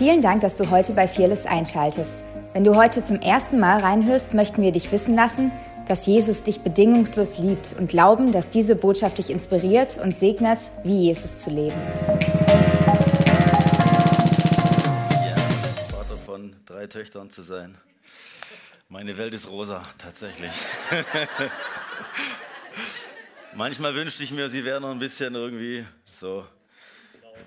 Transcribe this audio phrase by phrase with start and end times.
[0.00, 2.24] Vielen Dank, dass du heute bei Fearless einschaltest.
[2.54, 5.52] Wenn du heute zum ersten Mal reinhörst, möchten wir dich wissen lassen,
[5.88, 11.02] dass Jesus dich bedingungslos liebt und glauben, dass diese Botschaft dich inspiriert und segnet, wie
[11.02, 11.76] Jesus zu leben.
[15.90, 17.76] Vater von drei Töchtern zu sein.
[18.88, 20.52] Meine Welt ist rosa, tatsächlich.
[23.54, 25.84] Manchmal wünschte ich mir, sie wären noch ein bisschen irgendwie
[26.18, 26.46] so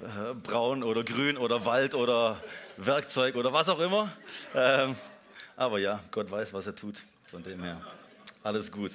[0.04, 2.42] äh, braun oder grün oder Wald oder
[2.76, 4.12] Werkzeug oder was auch immer.
[4.54, 4.96] Ähm,
[5.56, 7.02] aber ja, Gott weiß, was er tut.
[7.32, 7.80] Von dem her,
[8.44, 8.92] alles gut.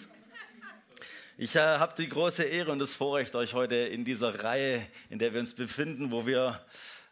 [1.39, 5.19] Ich äh, habe die große Ehre und das Vorrecht, euch heute in dieser Reihe, in
[5.19, 6.61] der wir uns befinden, wo wir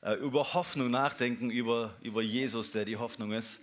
[0.03, 3.61] äh, über Hoffnung nachdenken, über, über Jesus, der die Hoffnung ist,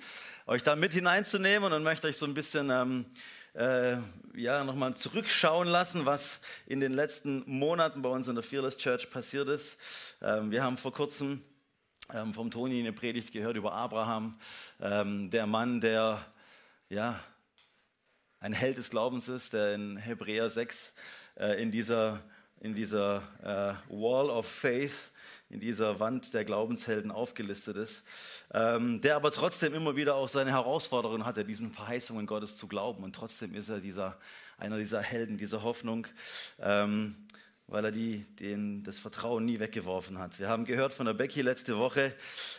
[0.47, 3.05] euch da mit hineinzunehmen und möchte euch so ein bisschen ähm,
[3.53, 3.97] äh,
[4.35, 9.09] ja, nochmal zurückschauen lassen, was in den letzten Monaten bei uns in der Fearless Church
[9.09, 9.77] passiert ist.
[10.21, 11.43] Ähm, wir haben vor kurzem
[12.13, 14.37] ähm, vom Toni eine Predigt gehört über Abraham,
[14.81, 16.25] ähm, der Mann, der
[16.89, 17.19] ja,
[18.39, 20.93] ein Held des Glaubens ist, der in Hebräer 6
[21.35, 22.21] äh, in dieser,
[22.59, 25.11] in dieser äh, Wall of Faith
[25.53, 28.03] in dieser Wand der Glaubenshelden aufgelistet ist,
[28.53, 33.03] ähm, der aber trotzdem immer wieder auch seine Herausforderungen hatte, diesen Verheißungen Gottes zu glauben.
[33.03, 34.17] Und trotzdem ist er dieser,
[34.57, 36.07] einer dieser Helden, dieser Hoffnung,
[36.59, 37.15] ähm,
[37.67, 40.39] weil er die, den, das Vertrauen nie weggeworfen hat.
[40.39, 42.13] Wir haben gehört von der Becky letzte Woche,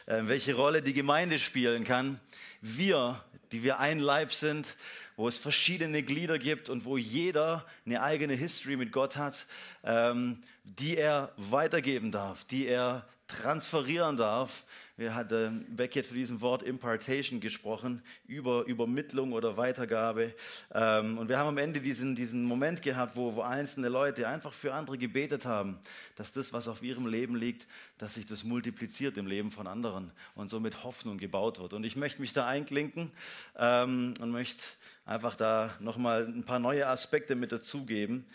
[0.06, 2.20] äh, welche Rolle die Gemeinde spielen kann.
[2.60, 4.76] Wir, die wir ein Leib sind,
[5.16, 9.46] wo es verschiedene Glieder gibt und wo jeder eine eigene History mit Gott hat,
[9.84, 14.64] ähm, die er weitergeben darf, die er transferieren darf.
[14.96, 20.32] Wir hatten Beckett für diesem Wort Impartation gesprochen, über Übermittlung oder Weitergabe.
[20.72, 24.52] Ähm, und wir haben am Ende diesen, diesen Moment gehabt, wo, wo einzelne Leute einfach
[24.52, 25.78] für andere gebetet haben,
[26.14, 27.66] dass das, was auf ihrem Leben liegt,
[27.98, 31.72] dass sich das multipliziert im Leben von anderen und somit Hoffnung gebaut wird.
[31.72, 33.10] Und ich möchte mich da einklinken
[33.58, 34.62] ähm, und möchte
[35.06, 38.26] einfach da nochmal ein paar neue Aspekte mit dazugeben,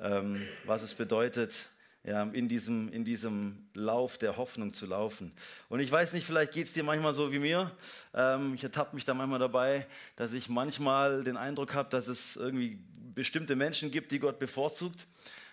[0.00, 1.70] ähm, was es bedeutet,
[2.04, 5.32] ja, in, diesem, in diesem Lauf der Hoffnung zu laufen.
[5.68, 7.70] Und ich weiß nicht, vielleicht geht es dir manchmal so wie mir.
[8.14, 9.86] Ähm, ich ertappe mich da manchmal dabei,
[10.16, 12.78] dass ich manchmal den Eindruck habe, dass es irgendwie
[13.14, 15.06] bestimmte Menschen gibt, die Gott bevorzugt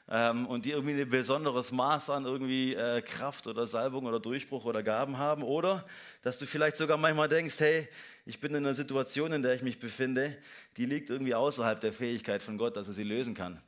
[0.10, 4.66] ähm, und die irgendwie ein besonderes Maß an irgendwie äh, Kraft oder Salbung oder Durchbruch
[4.66, 5.44] oder Gaben haben.
[5.44, 5.86] Oder
[6.22, 7.88] dass du vielleicht sogar manchmal denkst, hey,
[8.26, 10.38] ich bin in einer Situation, in der ich mich befinde,
[10.78, 13.60] die liegt irgendwie außerhalb der Fähigkeit von Gott, dass er sie lösen kann.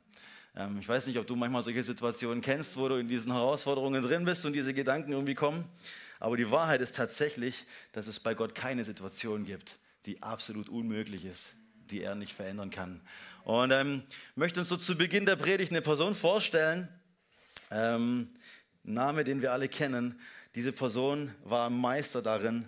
[0.58, 4.02] Ähm, ich weiß nicht, ob du manchmal solche Situationen kennst, wo du in diesen Herausforderungen
[4.02, 5.64] drin bist und diese Gedanken irgendwie kommen.
[6.18, 11.24] Aber die Wahrheit ist tatsächlich, dass es bei Gott keine Situation gibt, die absolut unmöglich
[11.24, 11.54] ist,
[11.90, 13.00] die er nicht verändern kann.
[13.44, 14.02] Und ähm,
[14.34, 16.88] möchte uns so zu Beginn der Predigt eine Person vorstellen,
[17.70, 18.28] ähm,
[18.82, 20.20] Name, den wir alle kennen.
[20.56, 22.66] Diese Person war Meister darin,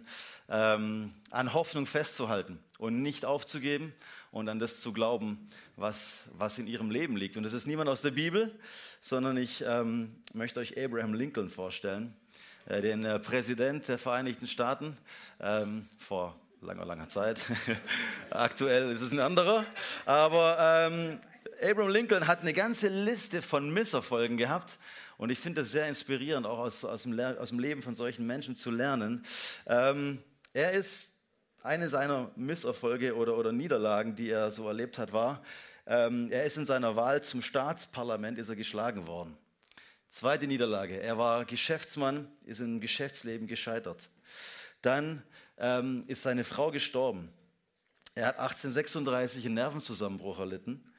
[0.48, 3.92] ähm, an Hoffnung festzuhalten und nicht aufzugeben
[4.30, 7.36] und an das zu glauben, was, was in ihrem Leben liegt.
[7.36, 8.58] Und das ist niemand aus der Bibel,
[9.00, 12.14] sondern ich ähm, möchte euch Abraham Lincoln vorstellen,
[12.66, 14.96] äh, den äh, Präsident der Vereinigten Staaten
[15.40, 17.40] ähm, vor langer, langer Zeit.
[18.30, 19.64] Aktuell ist es ein anderer.
[20.06, 21.18] Aber ähm,
[21.62, 24.78] Abraham Lincoln hat eine ganze Liste von Misserfolgen gehabt.
[25.16, 28.26] Und ich finde es sehr inspirierend, auch aus, aus, dem, aus, dem, Leben von solchen
[28.26, 29.24] Menschen zu lernen.
[29.66, 30.22] Ähm,
[30.54, 31.09] er ist
[31.62, 35.42] eine seiner Misserfolge oder, oder Niederlagen, die er so erlebt hat, war,
[35.86, 39.36] ähm, er ist in seiner Wahl zum Staatsparlament ist er geschlagen worden.
[40.08, 44.08] Zweite Niederlage, er war Geschäftsmann, ist im Geschäftsleben gescheitert.
[44.82, 45.22] Dann
[45.58, 47.32] ähm, ist seine Frau gestorben.
[48.14, 50.92] Er hat 1836 einen Nervenzusammenbruch erlitten.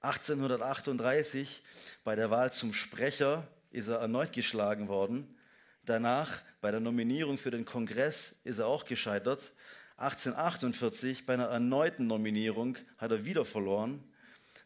[0.00, 1.62] 1838
[2.04, 5.36] bei der Wahl zum Sprecher ist er erneut geschlagen worden.
[5.84, 9.52] Danach bei der Nominierung für den Kongress ist er auch gescheitert.
[9.96, 14.02] 1848 bei einer erneuten Nominierung hat er wieder verloren.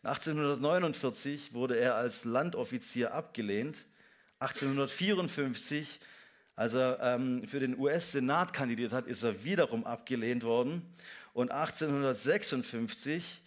[0.02, 3.76] 1849 wurde er als Landoffizier abgelehnt.
[4.38, 6.00] 1854,
[6.56, 10.82] als er ähm, für den US-Senat kandidiert hat, ist er wiederum abgelehnt worden.
[11.34, 13.42] Und 1856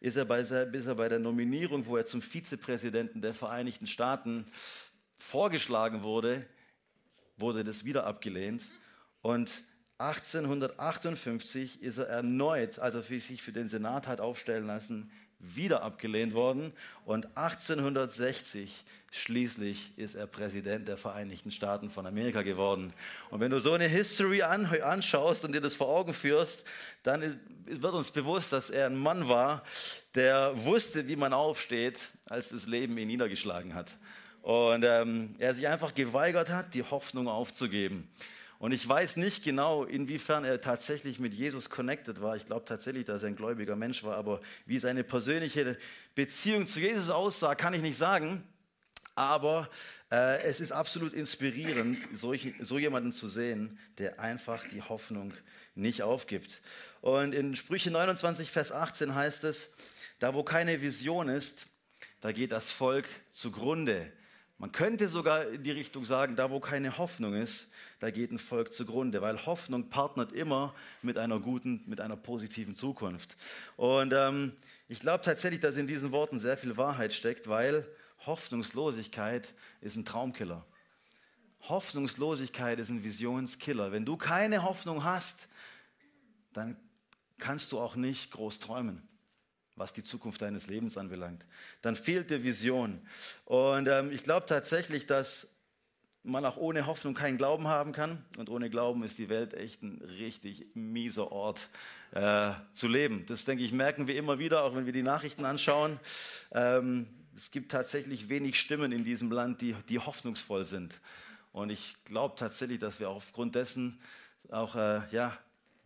[0.00, 4.46] ist er bei, bis er bei der Nominierung, wo er zum Vizepräsidenten der Vereinigten Staaten
[5.18, 6.46] vorgeschlagen wurde,
[7.38, 8.62] wurde das wieder abgelehnt.
[9.22, 9.64] Und
[9.98, 16.34] 1858 ist er erneut, als er sich für den Senat hat aufstellen lassen, wieder abgelehnt
[16.34, 16.72] worden.
[17.04, 22.92] Und 1860 schließlich ist er Präsident der Vereinigten Staaten von Amerika geworden.
[23.30, 26.64] Und wenn du so eine History anschaust und dir das vor Augen führst,
[27.04, 29.62] dann wird uns bewusst, dass er ein Mann war,
[30.14, 33.90] der wusste, wie man aufsteht, als das Leben ihn niedergeschlagen hat.
[34.42, 38.08] Und ähm, er sich einfach geweigert hat, die Hoffnung aufzugeben.
[38.64, 42.34] Und ich weiß nicht genau, inwiefern er tatsächlich mit Jesus connected war.
[42.34, 45.76] Ich glaube tatsächlich, dass er ein gläubiger Mensch war, aber wie seine persönliche
[46.14, 48.42] Beziehung zu Jesus aussah, kann ich nicht sagen.
[49.14, 49.68] Aber
[50.10, 55.34] äh, es ist absolut inspirierend, solch, so jemanden zu sehen, der einfach die Hoffnung
[55.74, 56.62] nicht aufgibt.
[57.02, 59.68] Und in Sprüche 29, Vers 18 heißt es,
[60.20, 61.66] da wo keine Vision ist,
[62.22, 64.10] da geht das Volk zugrunde.
[64.58, 67.68] Man könnte sogar in die Richtung sagen, da wo keine Hoffnung ist,
[67.98, 72.74] da geht ein Volk zugrunde, weil Hoffnung partnert immer mit einer guten, mit einer positiven
[72.74, 73.36] Zukunft.
[73.76, 74.52] Und ähm,
[74.88, 77.86] ich glaube tatsächlich, dass in diesen Worten sehr viel Wahrheit steckt, weil
[78.26, 80.64] Hoffnungslosigkeit ist ein Traumkiller.
[81.68, 83.90] Hoffnungslosigkeit ist ein Visionskiller.
[83.90, 85.48] Wenn du keine Hoffnung hast,
[86.52, 86.76] dann
[87.38, 89.02] kannst du auch nicht groß träumen,
[89.76, 91.44] was die Zukunft deines Lebens anbelangt.
[91.82, 93.00] Dann fehlt dir Vision.
[93.44, 95.48] Und ähm, ich glaube tatsächlich, dass
[96.24, 98.24] man auch ohne Hoffnung keinen Glauben haben kann.
[98.38, 101.68] Und ohne Glauben ist die Welt echt ein richtig mieser Ort
[102.12, 103.26] äh, zu leben.
[103.26, 106.00] Das, denke ich, merken wir immer wieder, auch wenn wir die Nachrichten anschauen.
[106.52, 110.98] Ähm, es gibt tatsächlich wenig Stimmen in diesem Land, die, die hoffnungsvoll sind.
[111.52, 114.00] Und ich glaube tatsächlich, dass wir aufgrund dessen
[114.50, 115.36] auch äh, ja,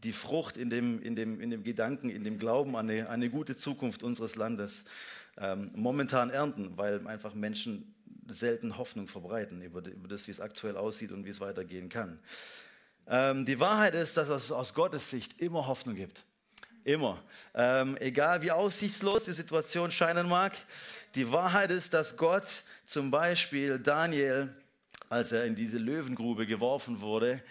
[0.04, 3.30] die Frucht in dem, in, dem, in dem Gedanken, in dem Glauben an eine, eine
[3.30, 4.84] gute Zukunft unseres Landes
[5.38, 7.94] ähm, momentan ernten, weil einfach Menschen
[8.28, 12.18] selten Hoffnung verbreiten über, über das, wie es aktuell aussieht und wie es weitergehen kann.
[13.08, 16.24] Ähm, die Wahrheit ist, dass es aus Gottes Sicht immer Hoffnung gibt.
[16.84, 17.22] Immer.
[17.54, 20.52] Ähm, egal wie aussichtslos die Situation scheinen mag,
[21.14, 24.54] die Wahrheit ist, dass Gott zum Beispiel Daniel,
[25.08, 27.42] als er in diese Löwengrube geworfen wurde,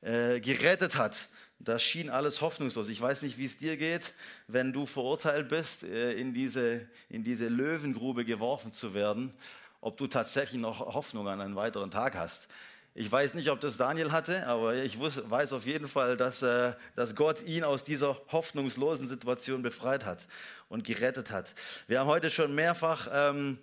[0.00, 1.28] äh, gerettet hat.
[1.64, 2.88] Da schien alles hoffnungslos.
[2.88, 4.14] Ich weiß nicht, wie es dir geht,
[4.48, 9.32] wenn du verurteilt bist, äh, in, diese, in diese Löwengrube geworfen zu werden,
[9.80, 12.48] ob du tatsächlich noch Hoffnung an einen weiteren Tag hast.
[12.94, 16.72] Ich weiß nicht, ob das Daniel hatte, aber ich weiß auf jeden Fall, dass, äh,
[16.96, 20.26] dass Gott ihn aus dieser hoffnungslosen Situation befreit hat
[20.68, 21.54] und gerettet hat.
[21.86, 23.58] Wir haben heute schon mehrfach ähm,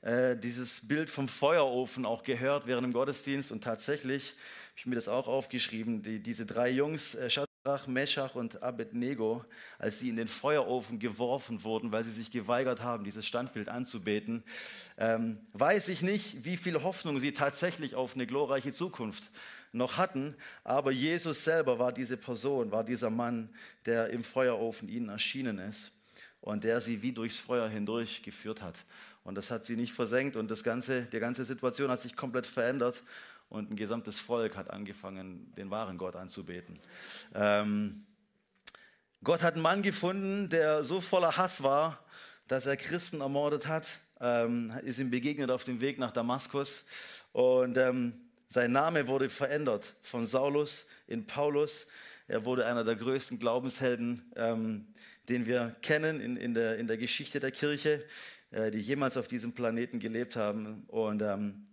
[0.00, 4.34] äh, dieses Bild vom Feuerofen auch gehört während dem Gottesdienst und tatsächlich
[4.72, 9.44] habe ich mir das auch aufgeschrieben, die, diese drei Jungs, äh, Shadrach, Meshach und Abednego,
[9.78, 14.42] als sie in den Feuerofen geworfen wurden, weil sie sich geweigert haben, dieses Standbild anzubeten,
[14.96, 19.30] ähm, weiß ich nicht, wie viel Hoffnung sie tatsächlich auf eine glorreiche Zukunft
[19.72, 20.34] noch hatten,
[20.64, 23.50] aber Jesus selber war diese Person, war dieser Mann,
[23.84, 25.92] der im Feuerofen ihnen erschienen ist
[26.40, 28.76] und der sie wie durchs Feuer hindurch geführt hat.
[29.22, 32.46] Und das hat sie nicht versenkt und das ganze, die ganze Situation hat sich komplett
[32.46, 33.02] verändert
[33.52, 36.78] und ein gesamtes Volk hat angefangen, den wahren Gott anzubeten.
[37.34, 38.06] Ähm,
[39.22, 42.02] Gott hat einen Mann gefunden, der so voller Hass war,
[42.48, 43.86] dass er Christen ermordet hat,
[44.20, 46.84] ähm, ist ihm begegnet auf dem Weg nach Damaskus
[47.32, 48.14] und ähm,
[48.48, 51.86] sein Name wurde verändert von Saulus in Paulus.
[52.28, 54.86] Er wurde einer der größten Glaubenshelden, ähm,
[55.28, 58.02] den wir kennen in, in, der, in der Geschichte der Kirche,
[58.50, 60.84] äh, die jemals auf diesem Planeten gelebt haben.
[60.88, 61.66] Und ähm,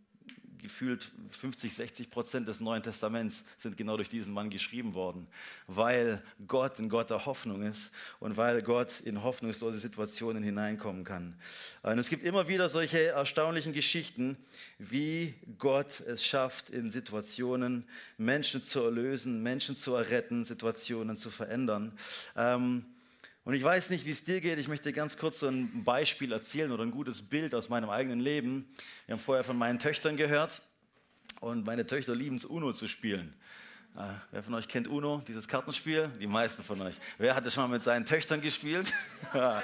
[0.61, 5.27] gefühlt 50, 60 Prozent des Neuen Testaments sind genau durch diesen Mann geschrieben worden,
[5.67, 11.35] weil Gott ein Gott der Hoffnung ist und weil Gott in hoffnungslose Situationen hineinkommen kann.
[11.83, 14.37] Und es gibt immer wieder solche erstaunlichen Geschichten,
[14.77, 17.85] wie Gott es schafft, in Situationen
[18.17, 21.97] Menschen zu erlösen, Menschen zu erretten, Situationen zu verändern.
[22.35, 22.85] Ähm,
[23.49, 24.59] und ich weiß nicht, wie es dir geht.
[24.59, 28.19] Ich möchte ganz kurz so ein Beispiel erzählen oder ein gutes Bild aus meinem eigenen
[28.19, 28.67] Leben.
[29.07, 30.61] Wir haben vorher von meinen Töchtern gehört
[31.39, 33.33] und meine Töchter lieben es, Uno zu spielen.
[33.97, 36.11] Äh, wer von euch kennt Uno, dieses Kartenspiel?
[36.19, 36.93] Die meisten von euch.
[37.17, 38.93] Wer hat das schon mal mit seinen Töchtern gespielt?
[39.33, 39.63] ah,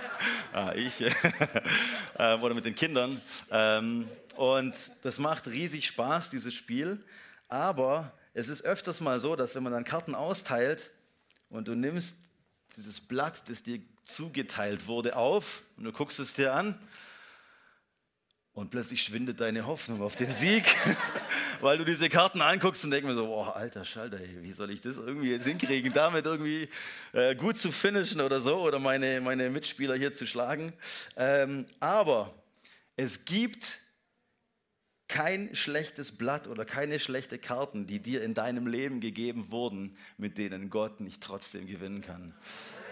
[0.76, 1.02] ich.
[2.18, 3.22] ähm, oder mit den Kindern.
[3.52, 4.74] Ähm, und
[5.04, 7.06] das macht riesig Spaß, dieses Spiel.
[7.50, 10.90] Aber es ist öfters mal so, dass wenn man dann Karten austeilt
[11.50, 12.16] und du nimmst
[12.78, 16.80] dieses Blatt, das dir zugeteilt wurde, auf und du guckst es dir an
[18.56, 20.64] und plötzlich schwindet deine Hoffnung auf den Sieg,
[21.62, 24.82] weil du diese Karten anguckst und denkst mir so, boah, alter Schalter, wie soll ich
[24.82, 26.70] das irgendwie jetzt hinkriegen, damit irgendwie
[27.12, 30.72] äh, gut zu finishen oder so oder meine, meine Mitspieler hier zu schlagen.
[31.18, 32.34] Ähm, aber
[32.96, 33.80] es gibt
[35.08, 40.38] kein schlechtes Blatt oder keine schlechte Karten, die dir in deinem Leben gegeben wurden, mit
[40.38, 42.34] denen Gott nicht trotzdem gewinnen kann.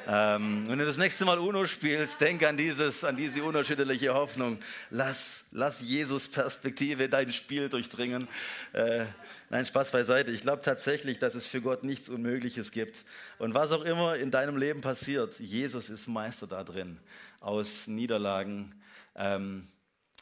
[0.06, 4.58] Ähm, wenn du das nächste Mal Uno spielst, denk an, dieses, an diese unerschütterliche Hoffnung.
[4.90, 8.28] Lass, lass Jesus Perspektive dein Spiel durchdringen.
[8.74, 9.06] Äh,
[9.50, 10.32] nein, Spaß beiseite.
[10.32, 13.06] Ich glaube tatsächlich, dass es für Gott nichts Unmögliches gibt.
[13.40, 17.00] Und was auch immer in deinem Leben passiert, Jesus ist Meister da drin,
[17.40, 18.76] aus Niederlagen
[19.16, 19.66] ähm,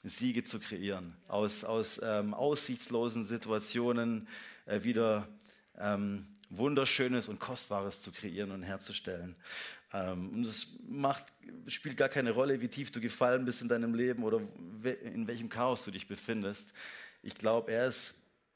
[0.03, 4.27] Siege zu kreieren, aus, aus ähm, aussichtslosen Situationen
[4.65, 5.27] äh, wieder
[5.77, 9.35] ähm, Wunderschönes und Kostbares zu kreieren und herzustellen.
[9.93, 11.25] Ähm, und es macht,
[11.67, 14.41] spielt gar keine Rolle, wie tief du gefallen bist in deinem Leben oder
[15.03, 16.73] in welchem Chaos du dich befindest.
[17.21, 18.15] Ich glaube, er ist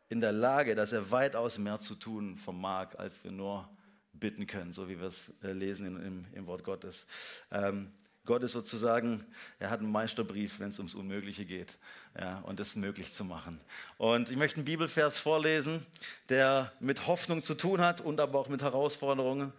[0.10, 3.70] in der Lage, dass er weitaus mehr zu tun vermag, als wir nur
[4.14, 7.06] bitten können, so wie wir es äh, lesen im, im, Wort Gottes.
[7.52, 7.92] Ähm,
[8.26, 9.24] Gott ist sozusagen,
[9.60, 11.78] er hat einen Meisterbrief, wenn es ums Unmögliche geht,
[12.20, 13.60] ja, und es möglich zu machen.
[13.98, 15.86] Und ich möchte einen Bibelvers vorlesen,
[16.30, 19.54] der mit Hoffnung zu tun hat und aber auch mit Herausforderungen.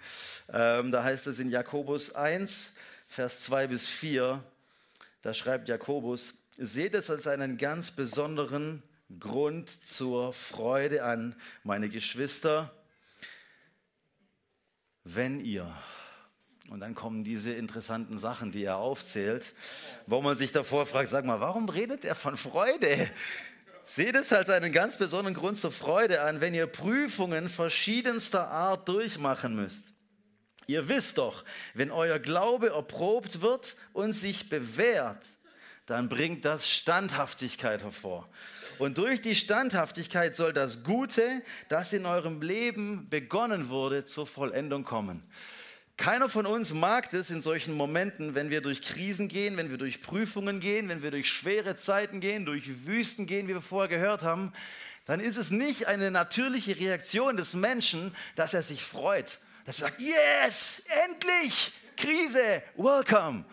[0.52, 2.73] Ähm, da heißt es in Jakobus 1,
[3.06, 4.42] Vers 2 bis 4,
[5.23, 8.82] da schreibt Jakobus, seht es als einen ganz besonderen
[9.20, 12.73] Grund zur Freude an, meine Geschwister,
[15.04, 15.73] wenn ihr
[16.70, 19.54] und dann kommen diese interessanten Sachen, die er aufzählt,
[20.06, 23.11] wo man sich davor fragt, sag mal, warum redet er von Freude?
[23.85, 28.88] Seht es als einen ganz besonderen Grund zur Freude an, wenn ihr Prüfungen verschiedenster Art
[28.88, 29.85] durchmachen müsst.
[30.66, 31.44] Ihr wisst doch,
[31.75, 35.25] wenn euer Glaube erprobt wird und sich bewährt,
[35.87, 38.28] dann bringt das Standhaftigkeit hervor.
[38.78, 44.82] Und durch die Standhaftigkeit soll das Gute, das in eurem Leben begonnen wurde, zur Vollendung
[44.82, 45.23] kommen.
[45.96, 49.78] Keiner von uns mag es in solchen Momenten, wenn wir durch Krisen gehen, wenn wir
[49.78, 53.88] durch Prüfungen gehen, wenn wir durch schwere Zeiten gehen, durch Wüsten gehen, wie wir vorher
[53.88, 54.52] gehört haben,
[55.06, 59.88] dann ist es nicht eine natürliche Reaktion des Menschen, dass er sich freut, dass er
[59.88, 63.44] sagt, yes, endlich, Krise, welcome.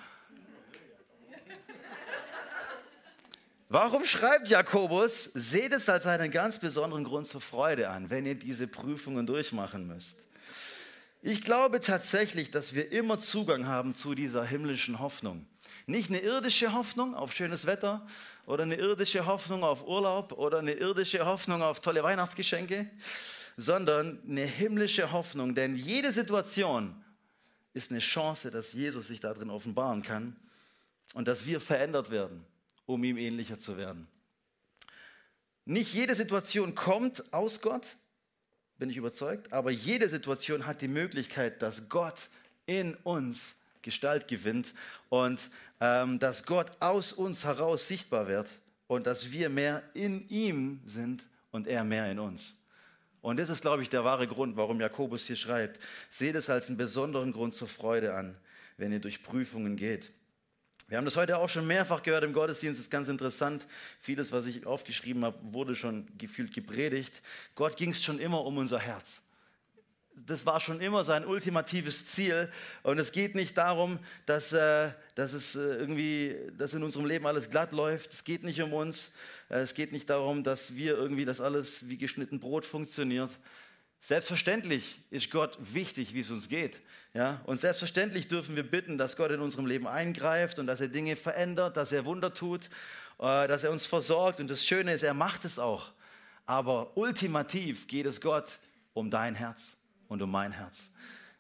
[3.70, 8.36] Warum schreibt Jakobus, seht es als einen ganz besonderen Grund zur Freude an, wenn ihr
[8.36, 10.18] diese Prüfungen durchmachen müsst?
[11.26, 15.48] Ich glaube tatsächlich, dass wir immer Zugang haben zu dieser himmlischen Hoffnung.
[15.86, 18.06] Nicht eine irdische Hoffnung auf schönes Wetter
[18.46, 22.90] oder eine irdische Hoffnung auf Urlaub oder eine irdische Hoffnung auf tolle Weihnachtsgeschenke,
[23.56, 25.56] sondern eine himmlische Hoffnung.
[25.56, 26.94] Denn jede Situation
[27.74, 30.36] ist eine Chance, dass Jesus sich darin offenbaren kann
[31.14, 32.46] und dass wir verändert werden,
[32.86, 34.10] um ihm ähnlicher zu werden.
[35.64, 37.96] Nicht jede Situation kommt aus Gott,
[38.84, 39.54] bin ich überzeugt.
[39.54, 42.28] Aber jede Situation hat die Möglichkeit, dass Gott
[42.66, 44.74] in uns Gestalt gewinnt
[45.08, 45.40] und
[45.80, 48.50] ähm, dass Gott aus uns heraus sichtbar wird
[48.88, 52.58] und dass wir mehr in ihm sind und er mehr in uns.
[53.22, 55.80] Und das ist, glaube ich, der wahre Grund, warum Jakobus hier schreibt.
[56.10, 58.36] Seht es als einen besonderen Grund zur Freude an,
[58.76, 60.12] wenn ihr durch Prüfungen geht.
[60.88, 63.66] Wir haben das heute auch schon mehrfach gehört im Gottesdienst, das ist ganz interessant.
[64.00, 67.22] Vieles, was ich aufgeschrieben habe, wurde schon gefühlt gepredigt.
[67.56, 69.22] Gott ging es schon immer um unser Herz.
[70.16, 72.52] Das war schon immer sein ultimatives Ziel.
[72.84, 77.26] Und es geht nicht darum, dass, äh, dass es äh, irgendwie, dass in unserem Leben
[77.26, 78.14] alles glatt läuft.
[78.14, 79.12] Es geht nicht um uns.
[79.50, 83.32] Äh, es geht nicht darum, dass wir irgendwie, dass alles wie geschnitten Brot funktioniert,
[84.06, 86.82] Selbstverständlich ist Gott wichtig, wie es uns geht.
[87.14, 87.40] Ja?
[87.46, 91.16] Und selbstverständlich dürfen wir bitten, dass Gott in unserem Leben eingreift und dass er Dinge
[91.16, 92.66] verändert, dass er Wunder tut,
[93.20, 94.42] äh, dass er uns versorgt.
[94.42, 95.94] Und das Schöne ist, er macht es auch.
[96.46, 98.60] Aber ultimativ geht es Gott
[98.94, 99.78] um dein Herz
[100.10, 100.90] und um mein Herz.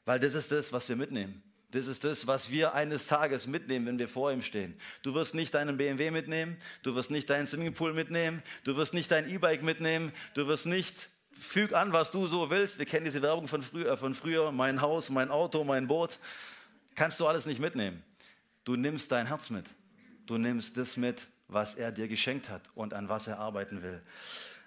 [0.05, 1.43] Weil das ist das, was wir mitnehmen.
[1.71, 4.73] Das ist das, was wir eines Tages mitnehmen, wenn wir vor ihm stehen.
[5.01, 9.11] Du wirst nicht deinen BMW mitnehmen, du wirst nicht deinen Swimmingpool mitnehmen, du wirst nicht
[9.11, 12.79] dein E-Bike mitnehmen, du wirst nicht füg an, was du so willst.
[12.79, 16.19] Wir kennen diese Werbung von früher, von früher, mein Haus, mein Auto, mein Boot.
[16.95, 18.03] Kannst du alles nicht mitnehmen.
[18.63, 19.65] Du nimmst dein Herz mit.
[20.25, 24.01] Du nimmst das mit, was er dir geschenkt hat und an was er arbeiten will.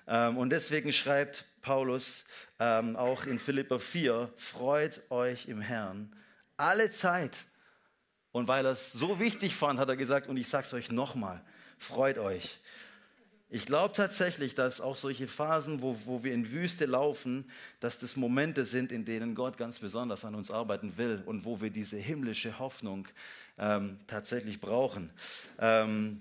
[0.07, 2.25] Ähm, und deswegen schreibt Paulus
[2.59, 6.15] ähm, auch in Philippa 4, freut euch im Herrn
[6.57, 7.33] alle Zeit.
[8.33, 10.91] Und weil er es so wichtig fand, hat er gesagt, und ich sage es euch
[10.91, 11.43] nochmal,
[11.79, 12.59] freut euch.
[13.49, 17.49] Ich glaube tatsächlich, dass auch solche Phasen, wo, wo wir in Wüste laufen,
[17.79, 21.61] dass das Momente sind, in denen Gott ganz besonders an uns arbeiten will und wo
[21.61, 23.07] wir diese himmlische Hoffnung
[23.57, 25.11] ähm, tatsächlich brauchen.
[25.61, 26.21] Ähm,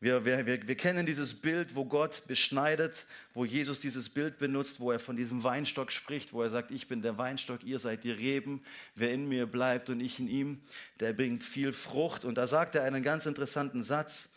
[0.00, 4.80] wir, wir, wir, wir kennen dieses Bild, wo Gott beschneidet, wo Jesus dieses Bild benutzt,
[4.80, 8.04] wo er von diesem Weinstock spricht, wo er sagt, ich bin der Weinstock, ihr seid
[8.04, 8.62] die Reben,
[8.94, 10.60] wer in mir bleibt und ich in ihm,
[11.00, 12.26] der bringt viel Frucht.
[12.26, 14.28] Und da sagt er einen ganz interessanten Satz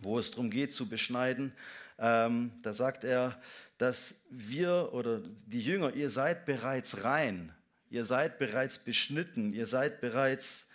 [0.00, 1.52] wo es darum geht zu beschneiden.
[1.98, 3.40] Ähm, da sagt er,
[3.78, 7.52] dass wir oder die Jünger, ihr seid bereits rein,
[7.90, 10.66] ihr seid bereits beschnitten, ihr seid bereits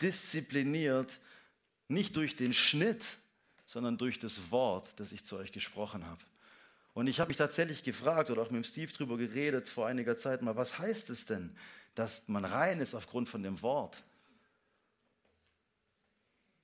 [0.00, 1.20] diszipliniert,
[1.88, 3.04] nicht durch den Schnitt,
[3.66, 6.22] sondern durch das Wort, das ich zu euch gesprochen habe.
[6.92, 10.42] Und ich habe mich tatsächlich gefragt oder auch mit Steve darüber geredet vor einiger Zeit
[10.42, 11.56] mal, was heißt es denn,
[11.94, 14.02] dass man rein ist aufgrund von dem Wort?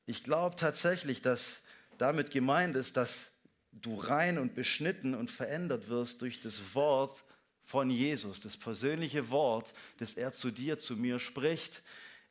[0.07, 1.61] Ich glaube tatsächlich, dass
[1.99, 3.31] damit gemeint ist, dass
[3.73, 7.25] du rein und beschnitten und verändert wirst durch das Wort
[7.65, 11.83] von Jesus, das persönliche Wort, das er zu dir, zu mir spricht,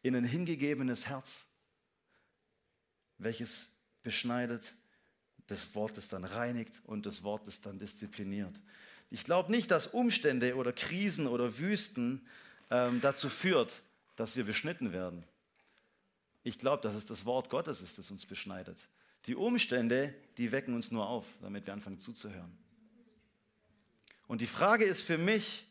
[0.02, 1.46] in ein hingegebenes Herz,
[3.18, 3.68] welches
[4.04, 4.76] beschneidet,
[5.48, 8.60] das Wort ist dann reinigt und das Wort ist dann diszipliniert.
[9.12, 12.26] Ich glaube nicht, dass Umstände oder Krisen oder Wüsten
[12.72, 13.82] ähm, dazu führt,
[14.16, 15.24] dass wir beschnitten werden.
[16.44, 18.78] Ich glaube, dass es das Wort Gottes ist, das uns beschneidet.
[19.26, 22.56] Die Umstände, die wecken uns nur auf, damit wir anfangen zuzuhören.
[24.28, 25.66] Und die Frage ist für mich,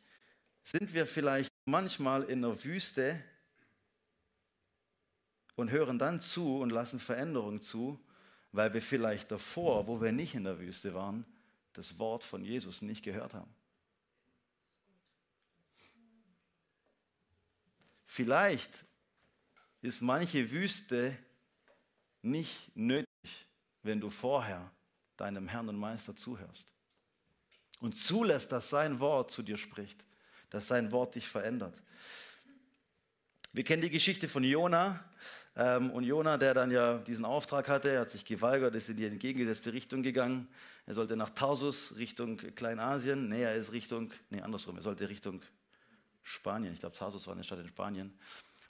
[0.63, 3.23] sind wir vielleicht manchmal in der Wüste
[5.57, 8.01] und hören dann zu und lassen Veränderung zu,
[8.53, 11.25] weil wir vielleicht davor, wo wir nicht in der Wüste waren,
[11.73, 13.53] das Wort von Jesus nicht gehört haben.
[18.05, 18.85] Vielleicht
[19.83, 21.19] ist manche Wüste
[22.23, 23.14] nicht nötig,
[23.85, 24.71] wenn du vorher
[25.17, 26.67] deinem Herrn und Meister zuhörst
[27.81, 30.05] und zulässt, dass sein Wort zu dir spricht,
[30.51, 31.75] dass sein Wort dich verändert.
[33.53, 35.05] Wir kennen die Geschichte von Jona.
[35.57, 38.97] Ähm, und Jona, der dann ja diesen Auftrag hatte, er hat sich geweigert, ist in
[38.97, 40.49] die entgegengesetzte Richtung gegangen.
[40.87, 43.29] Er sollte nach Tarsus, Richtung Kleinasien.
[43.29, 45.43] Nee, er ist Richtung, nee, andersrum, er sollte Richtung
[46.25, 46.75] Spanien.
[46.75, 48.19] Ich glaube, Tarsus war eine Stadt in Spanien.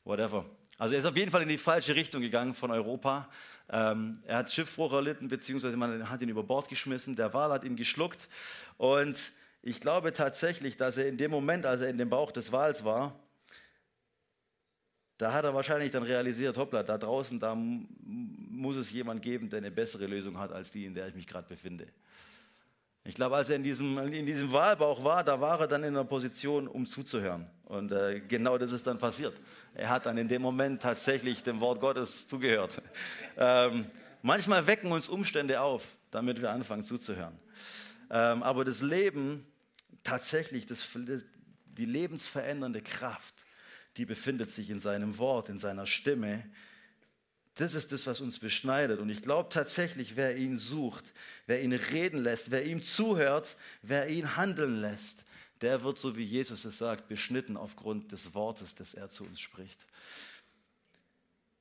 [0.05, 0.45] Whatever.
[0.79, 3.29] Also er ist auf jeden Fall in die falsche Richtung gegangen von Europa.
[3.71, 7.17] Ähm, er hat Schiffbruch erlitten, beziehungsweise man hat ihn über Bord geschmissen.
[7.17, 8.29] Der Wal hat ihn geschluckt.
[8.77, 12.53] Und ich glaube tatsächlich, dass er in dem Moment, als er in dem Bauch des
[12.53, 13.19] Wals war,
[15.17, 19.59] da hat er wahrscheinlich dann realisiert, hoppla, da draußen, da muss es jemand geben, der
[19.59, 21.87] eine bessere Lösung hat als die, in der ich mich gerade befinde.
[23.07, 25.91] Ich glaube, als er in diesem, in diesem Wahlbauch war, da war er dann in
[25.91, 27.47] einer Position, um zuzuhören.
[27.65, 29.35] Und äh, genau das ist dann passiert.
[29.75, 32.83] Er hat dann in dem Moment tatsächlich dem Wort Gottes zugehört.
[33.37, 33.85] Ähm,
[34.23, 35.83] manchmal wecken uns Umstände auf,
[36.13, 37.37] damit wir anfangen zuzuhören.
[38.11, 39.45] Ähm, aber das Leben,
[40.05, 40.87] tatsächlich, das,
[41.65, 43.35] die lebensverändernde Kraft,
[43.97, 46.45] die befindet sich in seinem Wort, in seiner Stimme.
[47.57, 48.99] Das ist das, was uns beschneidet.
[48.99, 51.05] Und ich glaube tatsächlich, wer ihn sucht,
[51.47, 55.25] wer ihn reden lässt, wer ihm zuhört, wer ihn handeln lässt,
[55.61, 59.41] der wird, so wie Jesus es sagt, beschnitten aufgrund des Wortes, das er zu uns
[59.41, 59.79] spricht.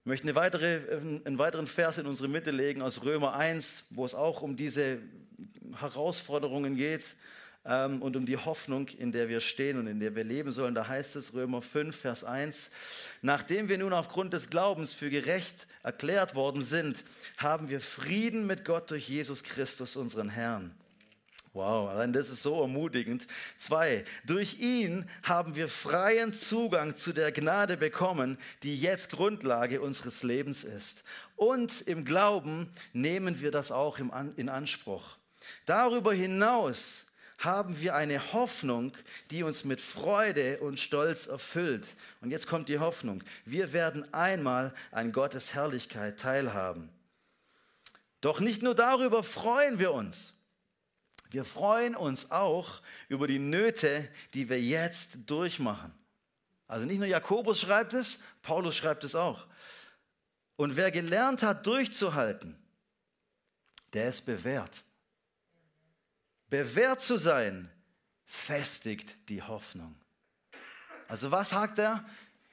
[0.02, 4.06] Ich möchte eine weitere, einen weiteren Vers in unsere Mitte legen aus Römer 1, wo
[4.06, 5.00] es auch um diese
[5.80, 7.16] Herausforderungen geht
[7.66, 10.76] ähm, und um die Hoffnung, in der wir stehen und in der wir leben sollen.
[10.76, 12.70] Da heißt es Römer 5, Vers 1,
[13.22, 17.04] nachdem wir nun aufgrund des Glaubens für gerecht erklärt worden sind,
[17.38, 20.76] haben wir Frieden mit Gott durch Jesus Christus, unseren Herrn.
[21.54, 23.28] Wow, allein das ist so ermutigend.
[23.58, 30.24] Zwei, durch ihn haben wir freien Zugang zu der Gnade bekommen, die jetzt Grundlage unseres
[30.24, 31.04] Lebens ist.
[31.36, 35.04] Und im Glauben nehmen wir das auch in Anspruch.
[35.68, 37.06] Darüber hinaus
[37.38, 38.94] haben wir eine Hoffnung,
[39.32, 41.86] die uns mit Freude und Stolz erfüllt.
[42.22, 43.24] Und jetzt kommt die Hoffnung.
[43.46, 46.90] Wir werden einmal an Gottes Herrlichkeit teilhaben.
[48.22, 50.34] Doch nicht nur darüber freuen wir uns.
[51.30, 55.92] Wir freuen uns auch über die Nöte, die wir jetzt durchmachen.
[56.68, 59.46] Also nicht nur Jakobus schreibt es, Paulus schreibt es auch.
[60.56, 62.56] Und wer gelernt hat, durchzuhalten,
[63.94, 64.84] der ist bewährt.
[66.54, 67.68] Bewährt zu sein,
[68.26, 69.96] festigt die Hoffnung.
[71.08, 72.06] Also was sagt er?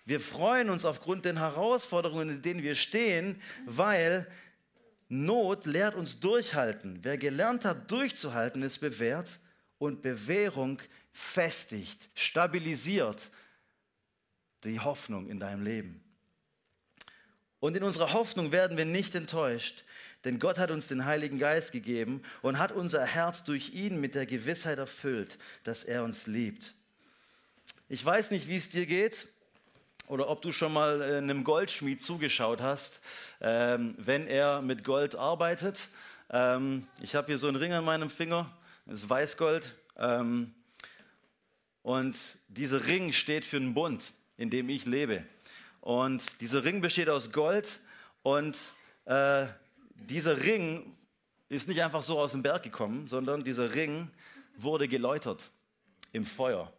[0.06, 4.26] Wir freuen uns aufgrund den Herausforderungen, in denen wir stehen, weil
[5.10, 7.00] Not lehrt uns durchhalten.
[7.02, 9.38] Wer gelernt hat, durchzuhalten, ist bewährt
[9.76, 10.80] und Bewährung
[11.12, 13.28] festigt, stabilisiert
[14.64, 16.02] die Hoffnung in deinem Leben.
[17.58, 19.84] Und in unserer Hoffnung werden wir nicht enttäuscht,
[20.24, 24.14] denn Gott hat uns den Heiligen Geist gegeben und hat unser Herz durch ihn mit
[24.14, 26.74] der Gewissheit erfüllt, dass er uns liebt.
[27.88, 29.28] Ich weiß nicht, wie es dir geht
[30.06, 33.00] oder ob du schon mal äh, einem Goldschmied zugeschaut hast,
[33.40, 35.88] ähm, wenn er mit Gold arbeitet.
[36.30, 38.50] Ähm, ich habe hier so einen Ring an meinem Finger,
[38.86, 39.74] das ist Weißgold.
[39.96, 40.54] Ähm,
[41.82, 42.16] und
[42.48, 45.24] dieser Ring steht für einen Bund, in dem ich lebe.
[45.80, 47.80] Und dieser Ring besteht aus Gold
[48.22, 48.56] und
[49.06, 49.46] äh,
[50.08, 50.96] dieser Ring
[51.48, 54.10] ist nicht einfach so aus dem Berg gekommen, sondern dieser Ring
[54.56, 55.50] wurde geläutert
[56.12, 56.72] im Feuer.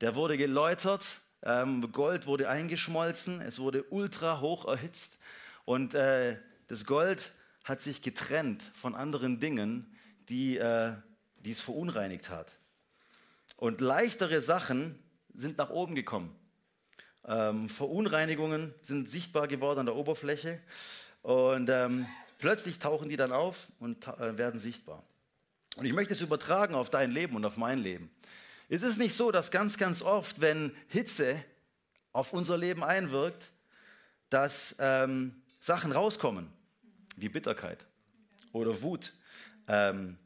[0.00, 5.18] Der wurde geläutert, ähm, Gold wurde eingeschmolzen, es wurde ultra hoch erhitzt
[5.64, 7.32] und äh, das Gold
[7.64, 9.94] hat sich getrennt von anderen Dingen,
[10.28, 10.94] die, äh,
[11.44, 12.52] es verunreinigt hat.
[13.56, 14.98] Und leichtere Sachen
[15.34, 16.34] sind nach oben gekommen.
[17.26, 20.60] Ähm, Verunreinigungen sind sichtbar geworden an der Oberfläche
[21.22, 22.06] und ähm,
[22.40, 25.04] Plötzlich tauchen die dann auf und äh, werden sichtbar.
[25.76, 28.10] Und ich möchte es übertragen auf dein Leben und auf mein Leben.
[28.68, 31.36] Ist es nicht so, dass ganz, ganz oft, wenn Hitze
[32.12, 33.52] auf unser Leben einwirkt,
[34.30, 36.50] dass ähm, Sachen rauskommen,
[37.16, 37.84] wie Bitterkeit
[38.52, 39.12] oder Wut.
[39.68, 40.16] Ähm,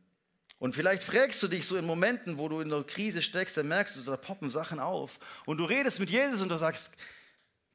[0.59, 3.68] und vielleicht fragst du dich so in Momenten, wo du in der Krise steckst, dann
[3.68, 5.18] merkst du, da poppen Sachen auf.
[5.46, 6.90] Und du redest mit Jesus und du sagst,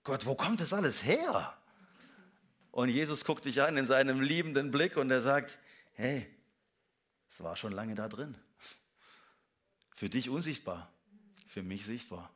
[0.03, 1.58] Gott, wo kommt das alles her?
[2.79, 5.57] Und Jesus guckt dich an in seinem liebenden Blick und er sagt,
[5.95, 6.25] hey,
[7.29, 8.37] es war schon lange da drin.
[9.93, 10.89] Für dich unsichtbar,
[11.45, 12.33] für mich sichtbar.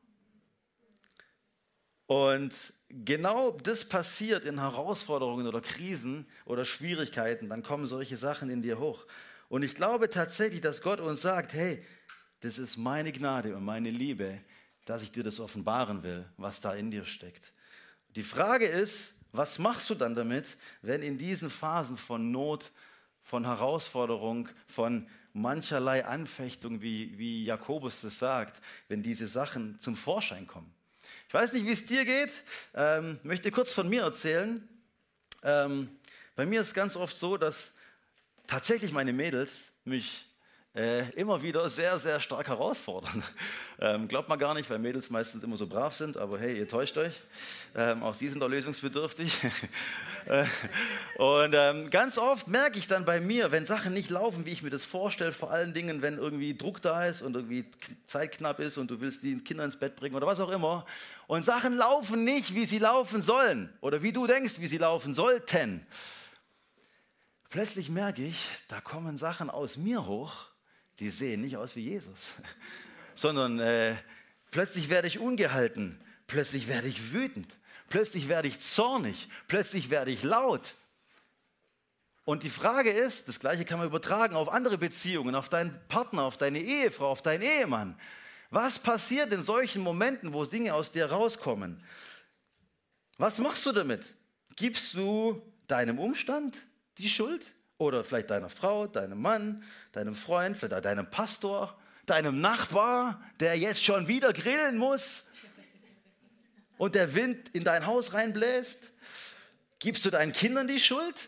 [2.07, 2.51] Und
[2.89, 8.79] genau das passiert in Herausforderungen oder Krisen oder Schwierigkeiten, dann kommen solche Sachen in dir
[8.79, 9.07] hoch.
[9.47, 11.85] Und ich glaube tatsächlich, dass Gott uns sagt, hey,
[12.41, 14.41] das ist meine Gnade und meine Liebe,
[14.83, 17.53] dass ich dir das offenbaren will, was da in dir steckt.
[18.17, 22.71] Die Frage ist, was machst du dann damit, wenn in diesen Phasen von Not,
[23.23, 30.47] von Herausforderung, von mancherlei Anfechtung, wie, wie Jakobus das sagt, wenn diese Sachen zum Vorschein
[30.47, 30.71] kommen?
[31.27, 32.31] Ich weiß nicht, wie es dir geht.
[32.75, 34.67] Ähm, möchte kurz von mir erzählen.
[35.41, 35.89] Ähm,
[36.35, 37.73] bei mir ist es ganz oft so, dass
[38.45, 40.27] tatsächlich meine Mädels mich
[40.75, 43.23] äh, immer wieder sehr, sehr stark herausfordern.
[43.79, 46.67] Ähm, glaubt man gar nicht, weil Mädels meistens immer so brav sind, aber hey, ihr
[46.69, 47.19] täuscht euch.
[47.75, 49.39] Ähm, auch sie sind da lösungsbedürftig.
[50.25, 50.45] äh,
[51.17, 54.61] und ähm, ganz oft merke ich dann bei mir, wenn Sachen nicht laufen, wie ich
[54.63, 57.65] mir das vorstelle, vor allen Dingen, wenn irgendwie Druck da ist und irgendwie
[58.05, 60.85] Zeit knapp ist und du willst die Kinder ins Bett bringen oder was auch immer,
[61.27, 65.13] und Sachen laufen nicht, wie sie laufen sollen oder wie du denkst, wie sie laufen
[65.13, 65.85] sollten.
[67.49, 70.52] Plötzlich merke ich, da kommen Sachen aus mir hoch,
[70.99, 72.33] die sehen nicht aus wie Jesus,
[73.15, 73.95] sondern äh,
[74.51, 77.47] plötzlich werde ich ungehalten, plötzlich werde ich wütend,
[77.89, 80.75] plötzlich werde ich zornig, plötzlich werde ich laut.
[82.25, 86.23] Und die Frage ist, das gleiche kann man übertragen auf andere Beziehungen, auf deinen Partner,
[86.23, 87.99] auf deine Ehefrau, auf deinen Ehemann.
[88.49, 91.83] Was passiert in solchen Momenten, wo Dinge aus dir rauskommen?
[93.17, 94.13] Was machst du damit?
[94.55, 96.55] Gibst du deinem Umstand
[96.97, 97.43] die Schuld?
[97.83, 103.83] Oder vielleicht deiner Frau, deinem Mann, deinem Freund, vielleicht deinem Pastor, deinem Nachbar, der jetzt
[103.83, 105.25] schon wieder grillen muss
[106.77, 108.79] und der Wind in dein Haus reinbläst?
[109.79, 111.27] Gibst du deinen Kindern die Schuld?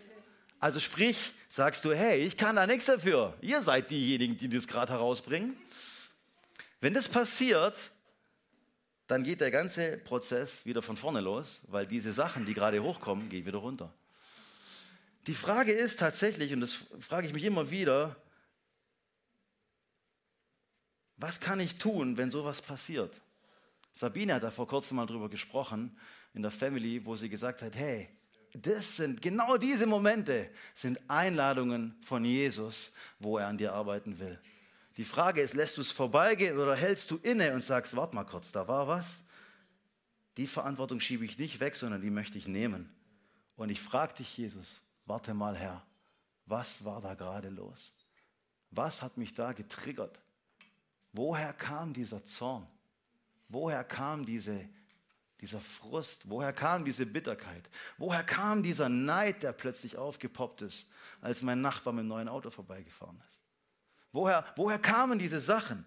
[0.61, 3.33] Also sprich, sagst du, hey, ich kann da nichts dafür.
[3.41, 5.57] Ihr seid diejenigen, die das gerade herausbringen.
[6.79, 7.75] Wenn das passiert,
[9.07, 13.27] dann geht der ganze Prozess wieder von vorne los, weil diese Sachen, die gerade hochkommen,
[13.27, 13.93] gehen wieder runter.
[15.27, 18.15] Die Frage ist tatsächlich, und das frage ich mich immer wieder,
[21.17, 23.13] was kann ich tun, wenn sowas passiert?
[23.93, 25.97] Sabine hat da vor kurzem mal drüber gesprochen
[26.33, 28.09] in der Family, wo sie gesagt hat, hey,
[28.53, 34.39] das sind genau diese Momente, sind Einladungen von Jesus, wo er an dir arbeiten will.
[34.97, 38.23] Die Frage ist, lässt du es vorbeigehen oder hältst du inne und sagst, warte mal
[38.23, 39.23] kurz, da war was?
[40.38, 42.93] Die Verantwortung schiebe ich nicht weg, sondern die möchte ich nehmen.
[43.55, 45.85] Und ich frage dich, Jesus, warte mal Herr,
[46.45, 47.91] was war da gerade los?
[48.71, 50.19] Was hat mich da getriggert?
[51.13, 52.67] Woher kam dieser Zorn?
[53.47, 54.67] Woher kam diese,
[55.39, 56.29] dieser Frust?
[56.29, 57.69] Woher kam diese Bitterkeit?
[57.97, 60.87] Woher kam dieser Neid, der plötzlich aufgepoppt ist,
[61.21, 63.41] als mein Nachbar mit einem neuen Auto vorbeigefahren ist?
[64.11, 65.85] Woher, woher kamen diese Sachen?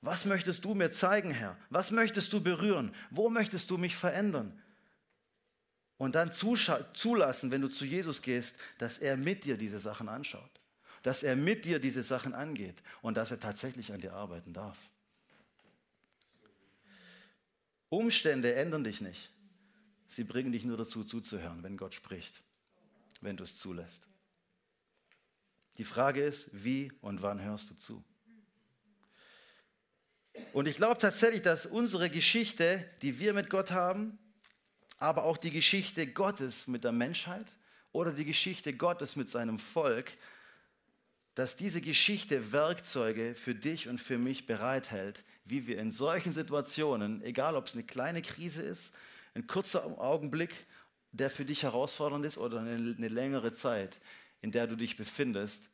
[0.00, 1.56] Was möchtest du mir zeigen, Herr?
[1.70, 2.94] Was möchtest du berühren?
[3.10, 4.62] Wo möchtest du mich verändern?
[5.98, 10.60] Und dann zulassen, wenn du zu Jesus gehst, dass er mit dir diese Sachen anschaut,
[11.02, 14.78] dass er mit dir diese Sachen angeht und dass er tatsächlich an dir arbeiten darf.
[17.88, 19.30] Umstände ändern dich nicht.
[20.06, 22.42] Sie bringen dich nur dazu zuzuhören, wenn Gott spricht,
[23.20, 24.02] wenn du es zulässt.
[25.78, 28.04] Die Frage ist, wie und wann hörst du zu?
[30.52, 34.18] Und ich glaube tatsächlich, dass unsere Geschichte, die wir mit Gott haben,
[34.98, 37.46] aber auch die Geschichte Gottes mit der Menschheit
[37.92, 40.16] oder die Geschichte Gottes mit seinem Volk,
[41.34, 47.22] dass diese Geschichte Werkzeuge für dich und für mich bereithält, wie wir in solchen Situationen,
[47.22, 48.92] egal ob es eine kleine Krise ist,
[49.34, 50.66] ein kurzer Augenblick,
[51.12, 53.98] der für dich herausfordernd ist oder eine, eine längere Zeit,
[54.42, 55.70] in der du dich befindest,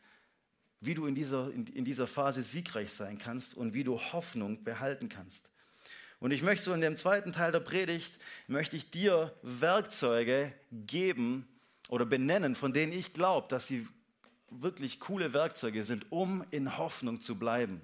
[0.81, 4.65] wie du in dieser, in, in dieser Phase siegreich sein kannst und wie du Hoffnung
[4.65, 5.49] behalten kannst.
[6.21, 11.47] Und ich möchte so in dem zweiten Teil der Predigt, möchte ich dir Werkzeuge geben
[11.89, 13.87] oder benennen, von denen ich glaube, dass sie
[14.51, 17.81] wirklich coole Werkzeuge sind, um in Hoffnung zu bleiben.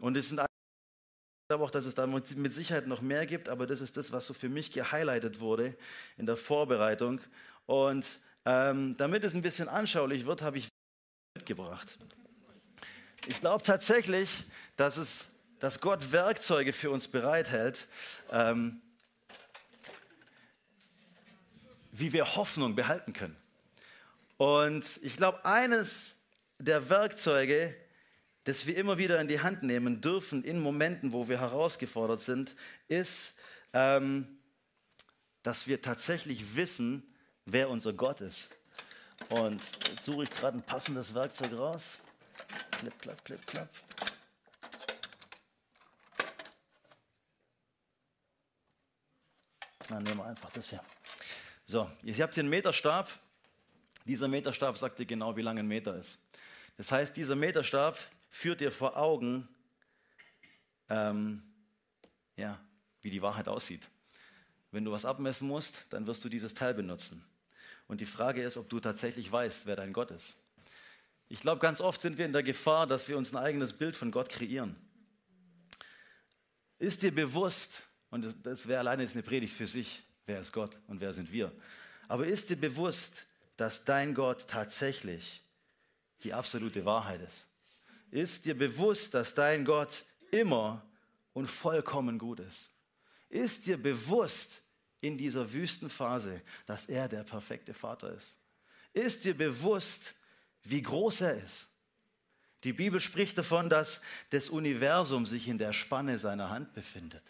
[0.00, 3.68] Und es sind ich glaube auch, dass es da mit Sicherheit noch mehr gibt, aber
[3.68, 5.76] das ist das, was so für mich gehighlightet wurde
[6.16, 7.20] in der Vorbereitung.
[7.66, 8.04] Und
[8.44, 10.68] ähm, damit es ein bisschen anschaulich wird, habe ich
[11.36, 11.98] mitgebracht.
[13.28, 14.42] Ich glaube tatsächlich,
[14.74, 17.86] dass, es, dass Gott Werkzeuge für uns bereithält,
[18.30, 18.80] ähm,
[21.92, 23.36] wie wir Hoffnung behalten können.
[24.36, 26.14] Und ich glaube, eines
[26.58, 27.74] der Werkzeuge,
[28.44, 32.54] das wir immer wieder in die Hand nehmen dürfen in Momenten, wo wir herausgefordert sind,
[32.88, 33.34] ist,
[33.72, 34.38] ähm,
[35.42, 37.02] dass wir tatsächlich wissen,
[37.46, 38.50] wer unser Gott ist.
[39.30, 41.98] Und jetzt suche ich gerade ein passendes Werkzeug raus.
[42.72, 43.68] Klipp, klapp, klipp, klapp.
[49.88, 50.82] Dann nehmen wir einfach das hier.
[51.66, 53.10] So, ihr habt hier einen Meterstab.
[54.04, 56.18] Dieser Meterstab sagt dir genau, wie lang ein Meter ist.
[56.76, 59.48] Das heißt, dieser Meterstab führt dir vor Augen,
[60.88, 61.42] ähm,
[62.36, 62.60] ja,
[63.02, 63.88] wie die Wahrheit aussieht.
[64.70, 67.24] Wenn du was abmessen musst, dann wirst du dieses Teil benutzen.
[67.88, 70.36] Und die Frage ist, ob du tatsächlich weißt, wer dein Gott ist.
[71.28, 73.96] Ich glaube, ganz oft sind wir in der Gefahr, dass wir uns ein eigenes Bild
[73.96, 74.76] von Gott kreieren.
[76.78, 81.00] Ist dir bewusst, und das wäre alleine eine Predigt für sich, wer ist Gott und
[81.00, 81.52] wer sind wir,
[82.08, 85.42] aber ist dir bewusst, dass dein Gott tatsächlich
[86.22, 87.46] die absolute Wahrheit ist?
[88.10, 90.86] Ist dir bewusst, dass dein Gott immer
[91.32, 92.70] und vollkommen gut ist?
[93.28, 94.62] Ist dir bewusst
[95.00, 98.36] in dieser Wüstenphase, dass er der perfekte Vater ist?
[98.92, 100.14] Ist dir bewusst,
[100.62, 101.68] wie groß er ist?
[102.64, 107.22] Die Bibel spricht davon, dass das Universum sich in der Spanne seiner Hand befindet.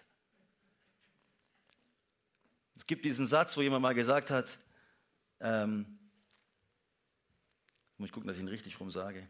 [2.87, 4.59] Es gibt diesen Satz, wo jemand mal gesagt hat,
[5.41, 5.99] ähm,
[7.97, 9.29] muss ich gucken, dass ich ihn richtig rum sage.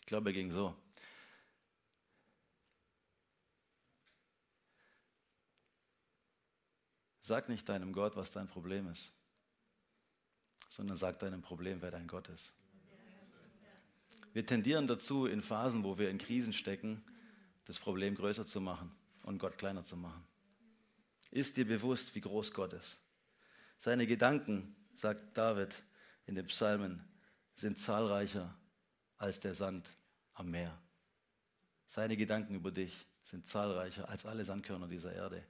[0.00, 0.76] Ich glaube, er ging so.
[7.20, 9.14] Sag nicht deinem Gott, was dein Problem ist,
[10.68, 12.52] sondern sag deinem Problem, wer dein Gott ist.
[14.34, 17.04] Wir tendieren dazu, in Phasen, wo wir in Krisen stecken,
[17.66, 18.90] das Problem größer zu machen
[19.22, 20.26] und Gott kleiner zu machen.
[21.30, 22.98] Ist dir bewusst, wie groß Gott ist?
[23.78, 25.72] Seine Gedanken, sagt David
[26.26, 27.04] in den Psalmen,
[27.54, 28.52] sind zahlreicher
[29.18, 29.88] als der Sand
[30.32, 30.76] am Meer.
[31.86, 35.46] Seine Gedanken über dich sind zahlreicher als alle Sandkörner dieser Erde.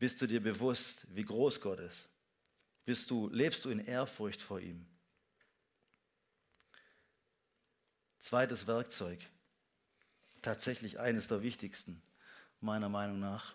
[0.00, 2.08] Bist du dir bewusst, wie groß Gott ist?
[2.84, 4.84] Bist du, lebst du in Ehrfurcht vor ihm?
[8.18, 9.20] Zweites Werkzeug,
[10.42, 12.02] tatsächlich eines der wichtigsten,
[12.60, 13.54] meiner Meinung nach.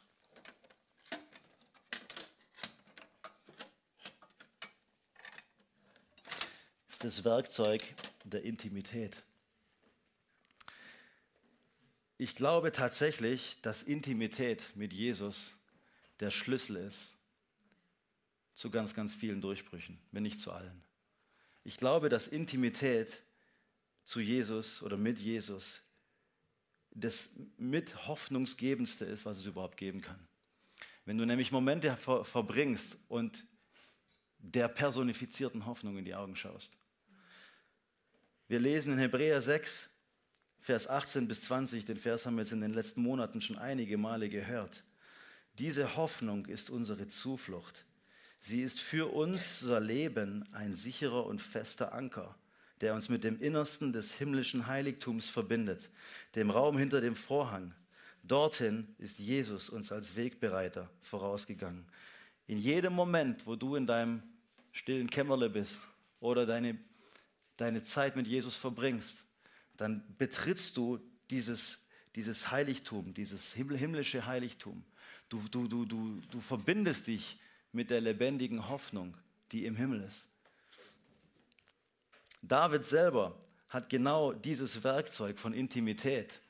[6.89, 7.84] Ist das Werkzeug
[8.24, 9.17] der Intimität.
[12.17, 15.54] Ich glaube tatsächlich, dass Intimität mit Jesus
[16.19, 17.15] der Schlüssel ist
[18.54, 20.84] zu ganz, ganz vielen Durchbrüchen, wenn nicht zu allen.
[21.63, 23.24] Ich glaube, dass Intimität
[24.12, 25.82] zu Jesus oder mit Jesus
[26.93, 30.19] das mit hoffnungsgebendste ist, was es überhaupt geben kann.
[31.06, 33.45] Wenn du nämlich Momente ver verbringst und
[34.38, 36.74] der personifizierten Hoffnung in die Augen schaust.
[38.50, 39.89] Wir lesen in Hebräer 6,
[40.60, 43.97] Vers 18 bis 20, den Vers haben wir jetzt in den letzten Monaten schon einige
[43.97, 44.84] Male gehört.
[45.58, 47.86] Diese Hoffnung ist unsere Zuflucht.
[48.41, 52.36] Sie ist für unser Leben ein sicherer und fester Anker,
[52.82, 55.89] der uns mit dem Innersten des himmlischen Heiligtums verbindet,
[56.36, 57.74] dem Raum hinter dem Vorhang.
[58.24, 61.86] Dorthin ist Jesus uns als Wegbereiter vorausgegangen.
[62.48, 64.24] In jedem Moment, wo du in deinem
[64.72, 65.80] stillen Kämmerle bist
[66.20, 66.78] oder deine,
[67.58, 69.26] deine Zeit mit Jesus verbringst,
[69.78, 74.84] dann betrittst du dieses, dieses Heiligtum, dieses himmlische Heiligtum.
[75.30, 77.39] Du, du, du, du, du verbindest dich
[77.72, 79.15] mit der lebendigen Hoffnung,
[79.52, 80.31] die im Himmel ist.
[82.41, 83.36] David selber
[83.69, 86.41] hat genau dieses Werkzeug von Intimität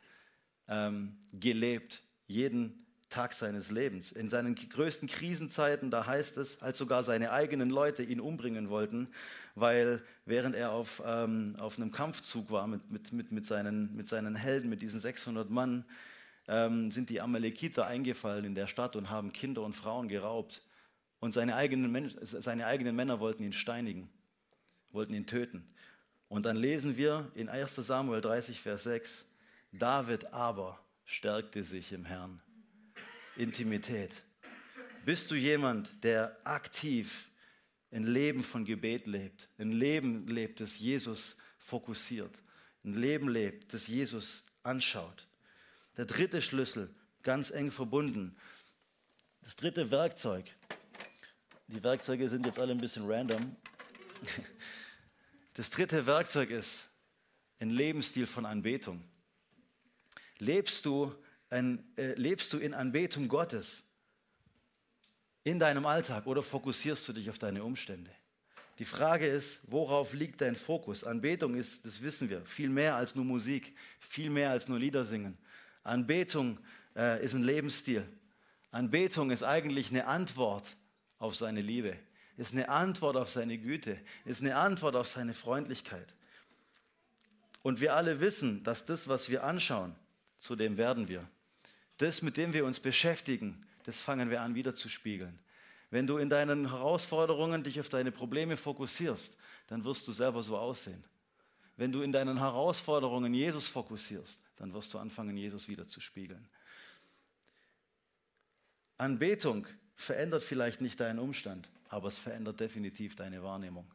[0.67, 4.11] ähm, gelebt, jeden Tag seines Lebens.
[4.11, 9.09] In seinen größten Krisenzeiten, da heißt es, als sogar seine eigenen Leute ihn umbringen wollten,
[9.53, 14.07] weil während er auf, ähm, auf einem Kampfzug war mit, mit, mit, mit, seinen, mit
[14.07, 15.85] seinen Helden, mit diesen 600 Mann,
[16.47, 20.63] ähm, sind die Amalekiter eingefallen in der Stadt und haben Kinder und Frauen geraubt.
[21.19, 24.09] Und seine eigenen, seine eigenen Männer wollten ihn steinigen,
[24.89, 25.70] wollten ihn töten.
[26.31, 29.25] Und dann lesen wir in 1 Samuel 30, Vers 6,
[29.73, 32.41] David aber stärkte sich im Herrn.
[33.35, 34.11] Intimität.
[35.03, 37.29] Bist du jemand, der aktiv
[37.91, 42.41] ein Leben von Gebet lebt, ein Leben lebt, das Jesus fokussiert,
[42.85, 45.27] ein Leben lebt, das Jesus anschaut?
[45.97, 48.37] Der dritte Schlüssel, ganz eng verbunden.
[49.41, 50.45] Das dritte Werkzeug.
[51.67, 53.57] Die Werkzeuge sind jetzt alle ein bisschen random.
[55.53, 56.89] Das dritte Werkzeug ist
[57.59, 59.03] ein Lebensstil von Anbetung.
[60.37, 61.13] Lebst du,
[61.49, 63.83] ein, äh, lebst du in Anbetung Gottes
[65.43, 68.11] in deinem Alltag oder fokussierst du dich auf deine Umstände?
[68.79, 71.03] Die Frage ist, worauf liegt dein Fokus?
[71.03, 75.05] Anbetung ist, das wissen wir, viel mehr als nur Musik, viel mehr als nur Lieder
[75.05, 75.37] singen.
[75.83, 76.59] Anbetung
[76.95, 78.07] äh, ist ein Lebensstil.
[78.71, 80.65] Anbetung ist eigentlich eine Antwort
[81.19, 81.97] auf seine Liebe,
[82.41, 86.15] ist eine Antwort auf seine Güte, ist eine Antwort auf seine Freundlichkeit.
[87.61, 89.95] Und wir alle wissen, dass das, was wir anschauen,
[90.39, 91.29] zu dem werden wir.
[91.97, 95.37] Das, mit dem wir uns beschäftigen, das fangen wir an wieder zu spiegeln.
[95.91, 100.57] Wenn du in deinen Herausforderungen dich auf deine Probleme fokussierst, dann wirst du selber so
[100.57, 101.03] aussehen.
[101.77, 106.49] Wenn du in deinen Herausforderungen Jesus fokussierst, dann wirst du anfangen, Jesus wieder zu spiegeln.
[108.97, 113.85] Anbetung verändert vielleicht nicht deinen Umstand, aber es verändert definitiv deine Wahrnehmung.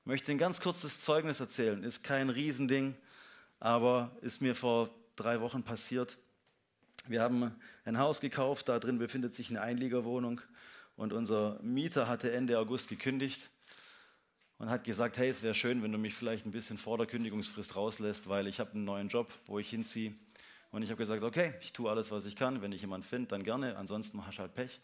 [0.00, 1.82] Ich möchte ein ganz kurzes Zeugnis erzählen.
[1.82, 2.94] Ist kein Riesending,
[3.58, 6.18] aber ist mir vor drei Wochen passiert.
[7.06, 7.52] Wir haben
[7.84, 10.40] ein Haus gekauft, da drin befindet sich eine Einliegerwohnung
[10.94, 13.50] und unser Mieter hatte Ende August gekündigt
[14.58, 17.08] und hat gesagt, hey, es wäre schön, wenn du mich vielleicht ein bisschen vor der
[17.08, 20.14] Kündigungsfrist rauslässt, weil ich habe einen neuen Job, wo ich hinziehe.
[20.70, 22.62] Und ich habe gesagt, okay, ich tue alles, was ich kann.
[22.62, 23.76] Wenn ich jemanden finde, dann gerne.
[23.76, 24.80] Ansonsten hast du halt Pech.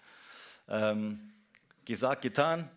[0.68, 1.32] Ähm,
[1.88, 2.70] gesagt, getan.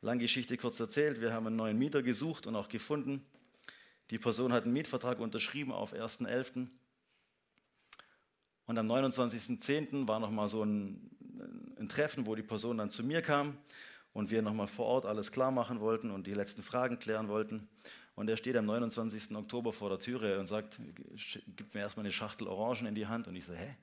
[0.00, 1.20] Lange Geschichte kurz erzählt.
[1.20, 3.24] Wir haben einen neuen Mieter gesucht und auch gefunden.
[4.10, 6.66] Die Person hat einen Mietvertrag unterschrieben auf 1.11.
[8.66, 10.08] Und am 29.10.
[10.08, 11.10] war nochmal so ein,
[11.78, 13.56] ein, Treffen, wo die Person dann zu mir kam
[14.12, 17.68] und wir nochmal vor Ort alles klar machen wollten und die letzten Fragen klären wollten.
[18.16, 19.36] Und er steht am 29.
[19.36, 20.80] Oktober vor der Türe und sagt,
[21.54, 23.28] gibt mir erstmal eine Schachtel Orangen in die Hand.
[23.28, 23.76] Und ich so, hä,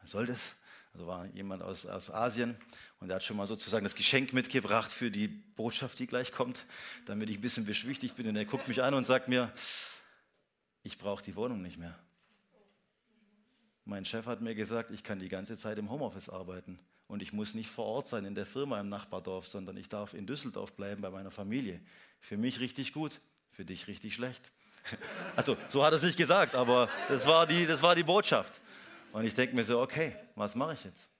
[0.00, 0.56] was soll das?
[0.92, 2.56] Also war jemand aus, aus Asien
[3.00, 6.66] und er hat schon mal sozusagen das Geschenk mitgebracht für die Botschaft, die gleich kommt,
[7.06, 8.28] damit ich ein bisschen beschwichtigt bin.
[8.28, 9.52] Und er guckt mich an und sagt mir,
[10.82, 11.98] ich brauche die Wohnung nicht mehr.
[13.84, 16.78] Mein Chef hat mir gesagt, ich kann die ganze Zeit im Homeoffice arbeiten
[17.08, 20.14] und ich muss nicht vor Ort sein in der Firma im Nachbardorf, sondern ich darf
[20.14, 21.80] in Düsseldorf bleiben bei meiner Familie.
[22.20, 24.52] Für mich richtig gut, für dich richtig schlecht.
[25.36, 28.52] Also so hat er es nicht gesagt, aber das war die, das war die Botschaft.
[29.12, 31.10] Und ich denke mir so, okay, was mache ich jetzt?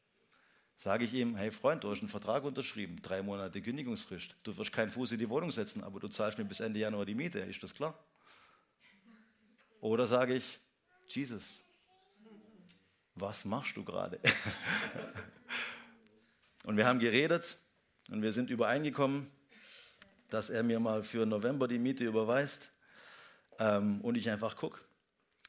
[0.76, 4.34] Sage ich ihm, hey Freund, du hast einen Vertrag unterschrieben, drei Monate Kündigungsfrist.
[4.42, 7.04] Du wirst keinen Fuß in die Wohnung setzen, aber du zahlst mir bis Ende Januar
[7.04, 7.38] die Miete.
[7.40, 7.96] Ist das klar?
[9.80, 10.58] Oder sage ich,
[11.06, 11.62] Jesus,
[13.14, 14.18] was machst du gerade?
[16.64, 17.58] und wir haben geredet
[18.08, 19.30] und wir sind übereingekommen,
[20.30, 22.72] dass er mir mal für November die Miete überweist
[23.58, 24.80] ähm, und ich einfach gucke.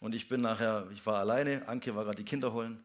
[0.03, 2.83] Und ich bin nachher, ich war alleine, Anke war gerade die Kinder holen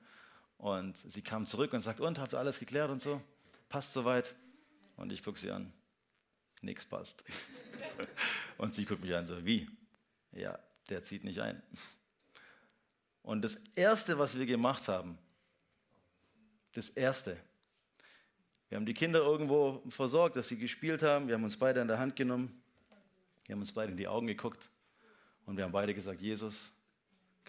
[0.57, 3.21] und sie kam zurück und sagt, und, habt ihr alles geklärt und so?
[3.69, 4.37] Passt soweit?
[4.95, 5.73] Und ich gucke sie an,
[6.63, 7.25] nichts passt.
[8.57, 9.69] und sie guckt mich an, so, wie?
[10.31, 11.61] Ja, der zieht nicht ein.
[13.23, 15.19] Und das Erste, was wir gemacht haben,
[16.75, 17.37] das Erste,
[18.69, 21.89] wir haben die Kinder irgendwo versorgt, dass sie gespielt haben, wir haben uns beide an
[21.89, 22.63] der Hand genommen,
[23.47, 24.71] wir haben uns beide in die Augen geguckt
[25.47, 26.73] und wir haben beide gesagt, Jesus,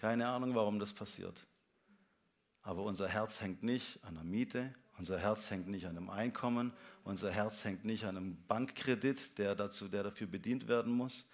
[0.00, 1.46] keine Ahnung, warum das passiert.
[2.62, 6.72] Aber unser Herz hängt nicht an der Miete, unser Herz hängt nicht an einem Einkommen,
[7.04, 11.26] unser Herz hängt nicht an einem Bankkredit, der, dazu, der dafür bedient werden muss.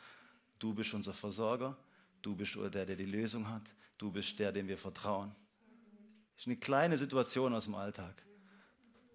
[0.59, 1.77] Du bist unser Versorger,
[2.23, 3.63] du bist der, der die Lösung hat,
[3.99, 5.33] du bist der, dem wir vertrauen.
[6.35, 8.21] Das ist eine kleine Situation aus dem Alltag.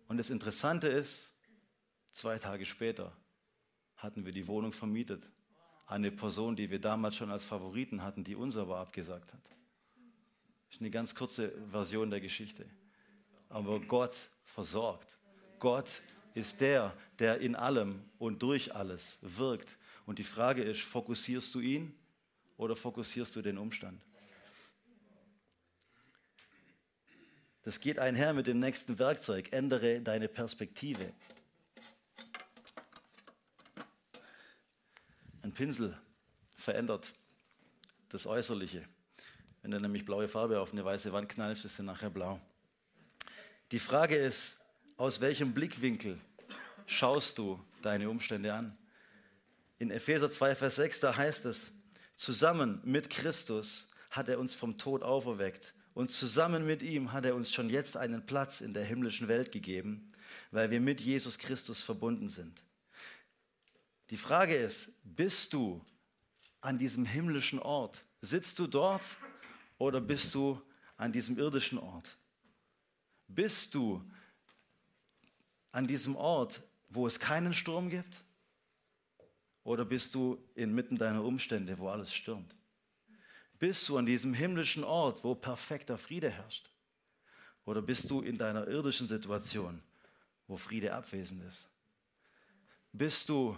[0.08, 1.34] Und das Interessante ist,
[2.14, 3.12] zwei Tage später
[3.98, 5.30] hatten wir die Wohnung vermietet
[5.92, 9.44] eine Person, die wir damals schon als Favoriten hatten, die uns aber abgesagt hat.
[10.68, 12.66] Das ist eine ganz kurze Version der Geschichte.
[13.50, 14.14] Aber Gott
[14.46, 15.18] versorgt.
[15.60, 16.02] Gott
[16.34, 19.78] ist der, der in allem und durch alles wirkt.
[20.06, 21.94] Und die Frage ist, fokussierst du ihn
[22.56, 24.02] oder fokussierst du den Umstand?
[27.64, 29.52] Das geht einher mit dem nächsten Werkzeug.
[29.52, 31.12] Ändere deine Perspektive.
[35.52, 35.98] Ein Pinsel
[36.56, 37.14] verändert
[38.08, 38.86] das Äußerliche.
[39.62, 42.40] Wenn du nämlich blaue Farbe auf eine weiße Wand knallst, ist sie nachher blau.
[43.74, 44.58] Die Frage ist,
[44.96, 46.22] aus welchem Blickwinkel
[46.86, 48.78] schaust du deine Umstände an?
[49.78, 51.74] In Epheser 2, Vers 6, da heißt es,
[52.16, 57.36] zusammen mit Christus hat er uns vom Tod auferweckt und zusammen mit ihm hat er
[57.36, 60.14] uns schon jetzt einen Platz in der himmlischen Welt gegeben,
[60.52, 62.62] weil wir mit Jesus Christus verbunden sind.
[64.12, 65.84] Die Frage ist, bist du
[66.60, 68.04] an diesem himmlischen Ort?
[68.20, 69.04] Sitzt du dort
[69.78, 70.62] oder bist du
[70.98, 72.18] an diesem irdischen Ort?
[73.30, 74.04] Bist du
[75.72, 78.22] an diesem Ort, wo es keinen Sturm gibt?
[79.64, 82.58] Oder bist du inmitten deiner Umstände, wo alles stürmt?
[83.60, 86.70] Bist du an diesem himmlischen Ort, wo perfekter Friede herrscht?
[87.64, 89.82] Oder bist du in deiner irdischen Situation,
[90.48, 91.66] wo Friede abwesend ist?
[92.92, 93.58] Bist du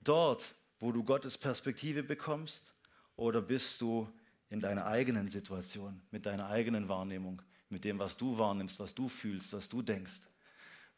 [0.00, 2.74] dort, wo du Gottes Perspektive bekommst?
[3.16, 4.08] Oder bist du
[4.48, 9.08] in deiner eigenen Situation, mit deiner eigenen Wahrnehmung, mit dem, was du wahrnimmst, was du
[9.08, 10.20] fühlst, was du denkst?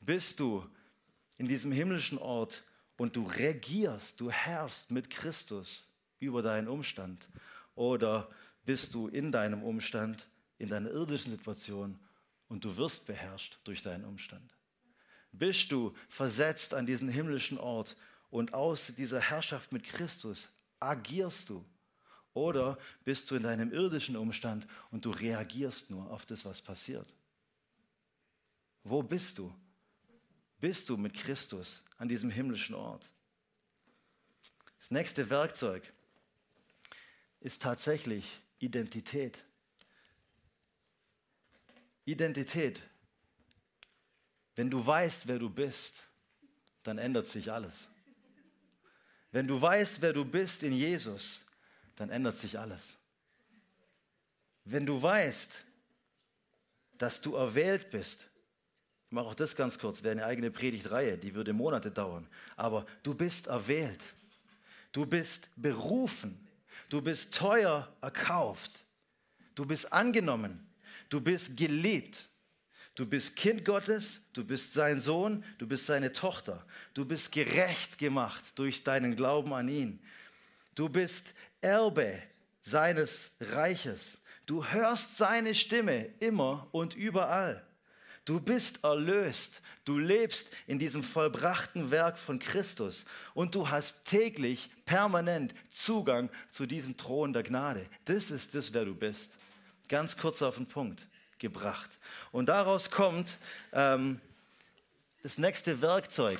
[0.01, 0.67] Bist du
[1.37, 2.63] in diesem himmlischen Ort
[2.97, 5.87] und du regierst, du herrschst mit Christus
[6.19, 7.29] über deinen Umstand?
[7.75, 8.31] Oder
[8.65, 10.29] bist du in deinem Umstand,
[10.59, 11.99] in deiner irdischen Situation
[12.49, 14.55] und du wirst beherrscht durch deinen Umstand?
[15.33, 17.97] Bist du versetzt an diesen himmlischen Ort
[18.33, 20.49] und aus dieser Herrschaft mit Christus
[20.81, 21.63] agierst du?
[22.33, 27.13] Oder bist du in deinem irdischen Umstand und du reagierst nur auf das, was passiert?
[28.85, 29.55] Wo bist du?
[30.59, 33.07] Bist du mit Christus an diesem himmlischen Ort?
[34.79, 35.93] Das nächste Werkzeug
[37.41, 39.45] ist tatsächlich Identität.
[42.07, 42.83] Identität.
[44.55, 46.05] Wenn du weißt, wer du bist,
[46.83, 47.91] dann ändert sich alles.
[49.33, 51.45] Wenn du weißt, wer du bist in Jesus,
[51.97, 52.97] dann ändert sich alles.
[54.65, 55.51] Wenn du weißt,
[56.99, 58.29] dass du erwählt bist,
[59.07, 62.87] ich mache auch das ganz kurz, wäre eine eigene Predigtreihe, die würde Monate dauern, aber
[63.03, 64.01] du bist erwählt,
[64.93, 66.39] du bist berufen,
[66.93, 68.85] Du bist teuer erkauft.
[69.55, 70.69] Du bist angenommen.
[71.09, 72.29] Du bist geliebt.
[72.95, 76.65] Du bist Kind Gottes, du bist sein Sohn, du bist seine Tochter.
[76.93, 79.99] Du bist gerecht gemacht durch deinen Glauben an ihn.
[80.75, 81.33] Du bist
[81.63, 82.23] Erbe
[82.63, 84.21] seines Reiches.
[84.45, 87.65] Du hörst seine Stimme immer und überall.
[88.27, 89.63] Du bist erlöst.
[89.85, 96.67] Du lebst in diesem vollbrachten Werk von Christus und du hast täglich, permanent Zugang zu
[96.67, 97.87] diesem Thron der Gnade.
[98.05, 99.33] Das ist das, wer du bist.
[99.89, 101.07] Ganz kurz auf den Punkt
[101.43, 101.91] gebracht.
[102.31, 103.39] Und daraus kommt
[103.75, 104.19] ähm,
[105.23, 106.39] das nächste Werkzeug.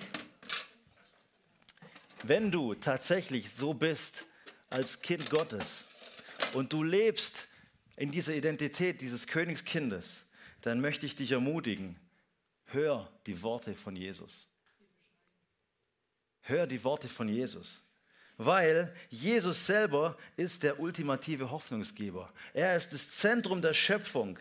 [2.23, 4.25] Wenn du tatsächlich so bist
[4.71, 5.85] als Kind Gottes
[6.55, 7.47] und du lebst
[7.97, 10.25] in dieser Identität dieses Königskindes,
[10.63, 11.99] dann möchte ich dich ermutigen,
[12.67, 14.47] hör die Worte von Jesus.
[16.43, 17.83] Hör die Worte von Jesus.
[18.45, 22.33] Weil Jesus selber ist der ultimative Hoffnungsgeber.
[22.55, 24.39] Er ist das Zentrum der Schöpfung.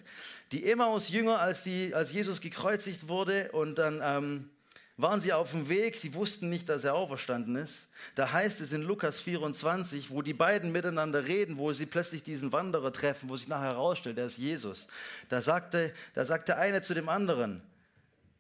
[0.52, 4.50] Die Emmaus-Jünger, als, als Jesus gekreuzigt wurde und dann ähm,
[4.98, 7.88] waren sie auf dem Weg, sie wussten nicht, dass er auferstanden ist.
[8.16, 12.52] Da heißt es in Lukas 24, wo die beiden miteinander reden, wo sie plötzlich diesen
[12.52, 14.88] Wanderer treffen, wo sich nachher herausstellt, der ist Jesus.
[15.30, 17.62] Da sagte, da sagte eine zu dem anderen,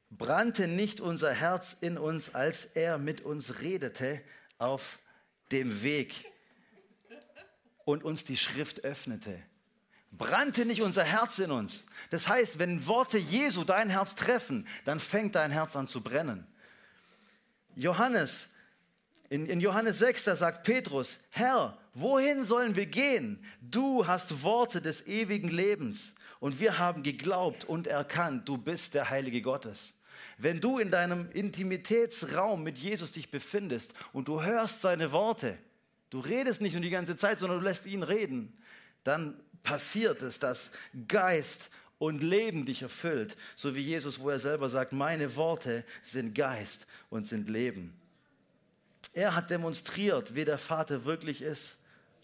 [0.10, 4.22] brannte nicht unser Herz in uns, als er mit uns redete
[4.58, 5.00] auf
[5.52, 6.32] dem Weg
[7.86, 9.42] und uns die Schrift öffnete.
[10.12, 11.86] Brannte nicht unser Herz in uns?
[12.10, 16.46] Das heißt, wenn Worte Jesu dein Herz treffen, dann fängt dein Herz an zu brennen.
[17.76, 18.50] Johannes,
[19.30, 23.44] in, in Johannes 6, da sagt Petrus, Herr, wohin sollen wir gehen?
[23.62, 29.10] Du hast Worte des ewigen Lebens und wir haben geglaubt und erkannt, du bist der
[29.10, 29.94] Heilige Gottes.
[30.38, 35.58] Wenn du in deinem Intimitätsraum mit Jesus dich befindest und du hörst seine Worte,
[36.10, 38.54] du redest nicht nur die ganze Zeit, sondern du lässt ihn reden,
[39.04, 40.72] dann passiert es, dass
[41.08, 46.34] Geist und Leben dich erfüllt, so wie Jesus, wo er selber sagt, meine Worte sind
[46.34, 47.94] Geist und sind Leben.
[49.14, 51.78] Er hat demonstriert, wie der Vater wirklich ist,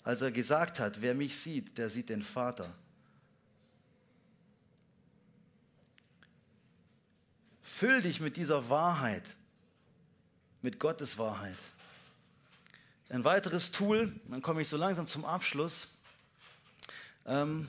[0.03, 2.73] als er gesagt hat, wer mich sieht, der sieht den Vater.
[7.77, 9.23] Füll dich mit dieser Wahrheit,
[10.63, 11.59] mit Gottes Wahrheit.
[13.07, 15.87] Ein weiteres Tool, dann komme ich so langsam zum Abschluss.
[17.27, 17.67] Ähm,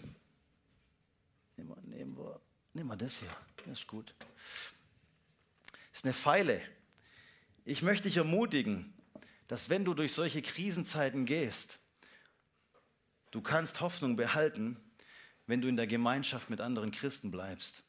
[1.58, 2.40] nehmen, wir, nehmen, wir,
[2.72, 3.36] nehmen wir das hier,
[3.66, 4.14] das ist gut.
[5.66, 6.62] Das ist eine Pfeile.
[7.66, 8.94] Ich möchte dich ermutigen,
[9.46, 11.80] dass wenn du durch solche Krisenzeiten gehst,
[13.30, 14.78] du kannst Hoffnung behalten,
[15.46, 17.82] wenn du in der Gemeinschaft mit anderen Christen bleibst.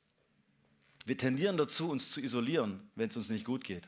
[1.10, 3.88] Wir tendieren dazu, uns zu isolieren, wenn es uns nicht gut geht.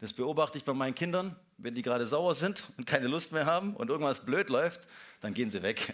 [0.00, 1.36] Das beobachte ich bei meinen Kindern.
[1.58, 4.80] Wenn die gerade sauer sind und keine Lust mehr haben und irgendwas blöd läuft,
[5.20, 5.92] dann gehen sie weg.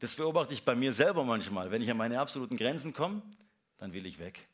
[0.00, 1.70] Das beobachte ich bei mir selber manchmal.
[1.70, 3.20] Wenn ich an meine absoluten Grenzen komme,
[3.76, 4.48] dann will ich weg.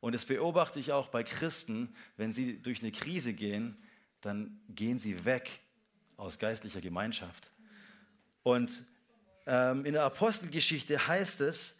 [0.00, 3.78] Und das beobachte ich auch bei Christen, wenn sie durch eine Krise gehen,
[4.20, 5.60] dann gehen sie weg
[6.18, 7.50] aus geistlicher Gemeinschaft.
[8.42, 8.70] Und
[9.46, 11.76] ähm, in der Apostelgeschichte heißt es,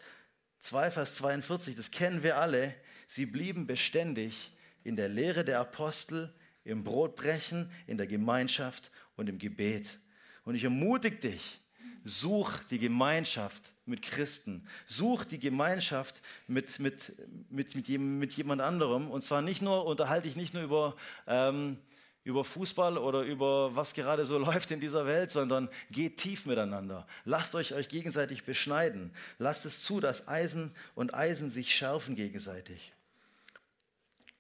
[0.65, 2.75] 2, Vers 42, das kennen wir alle.
[3.07, 4.51] Sie blieben beständig
[4.83, 6.33] in der Lehre der Apostel,
[6.65, 9.99] im Brotbrechen, in der Gemeinschaft und im Gebet.
[10.47, 11.61] Und ich ermutige dich,
[12.03, 14.67] such die Gemeinschaft mit Christen.
[14.87, 17.13] Such die Gemeinschaft mit, mit,
[17.51, 19.11] mit, mit, mit jemand anderem.
[19.11, 20.97] Und zwar nicht nur, unterhalte ich nicht nur über,
[21.27, 21.79] ähm,
[22.25, 27.07] über Fußball oder über was gerade so läuft in dieser Welt, sondern geht tief miteinander.
[27.25, 29.15] Lasst euch euch gegenseitig beschneiden.
[29.39, 32.93] Lasst es zu, dass Eisen und Eisen sich schärfen gegenseitig.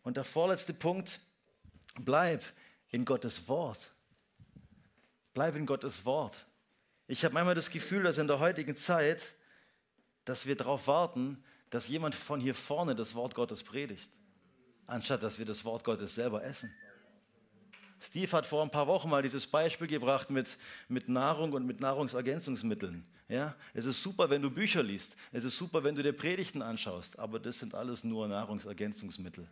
[0.03, 1.21] Und der vorletzte Punkt,
[1.99, 2.43] bleib
[2.91, 3.93] in Gottes Wort.
[5.35, 6.37] Bleib in Gottes Wort.
[7.07, 9.35] Ich habe manchmal das Gefühl, dass in der heutigen Zeit,
[10.25, 14.09] dass wir darauf warten, dass jemand von hier vorne das Wort Gottes predigt,
[14.87, 16.73] anstatt dass wir das Wort Gottes selber essen.
[18.01, 20.47] Steve hat vor ein paar Wochen mal dieses Beispiel gebracht mit,
[20.89, 23.07] mit Nahrung und mit Nahrungsergänzungsmitteln.
[23.29, 25.17] Ja, es ist super, wenn du Bücher liest.
[25.33, 27.19] Es ist super, wenn du dir Predigten anschaust.
[27.19, 29.47] Aber das sind alles nur Nahrungsergänzungsmittel.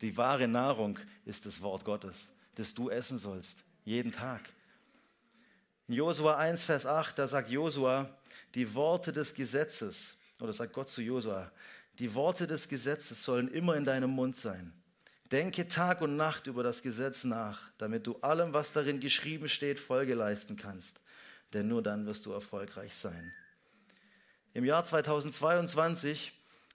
[0.00, 3.58] Die wahre Nahrung ist das Wort Gottes, das du essen sollst.
[3.84, 4.40] Jeden Tag.
[5.86, 8.08] In Josua 1, Vers 8, da sagt Josua,
[8.54, 11.50] die Worte des Gesetzes, oder sagt Gott zu Josua,
[11.98, 14.72] die Worte des Gesetzes sollen immer in deinem Mund sein.
[15.32, 19.78] Denke Tag und Nacht über das Gesetz nach, damit du allem, was darin geschrieben steht,
[19.78, 21.00] Folge leisten kannst.
[21.52, 23.32] Denn nur dann wirst du erfolgreich sein.
[24.52, 26.32] Im Jahr 2022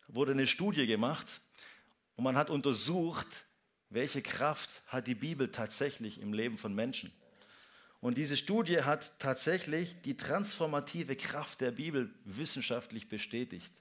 [0.07, 1.41] wurde eine Studie gemacht
[2.15, 3.27] und man hat untersucht,
[3.89, 7.11] welche Kraft hat die Bibel tatsächlich im Leben von Menschen.
[8.01, 13.73] Und diese Studie hat tatsächlich die transformative Kraft der Bibel wissenschaftlich bestätigt.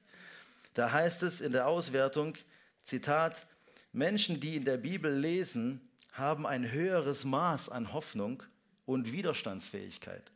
[0.75, 2.37] Da heißt es in der Auswertung,
[2.85, 3.47] Zitat,
[3.93, 5.80] Menschen, die in der Bibel lesen,
[6.12, 8.43] haben ein höheres Maß an Hoffnung
[8.86, 10.32] und Widerstandsfähigkeit.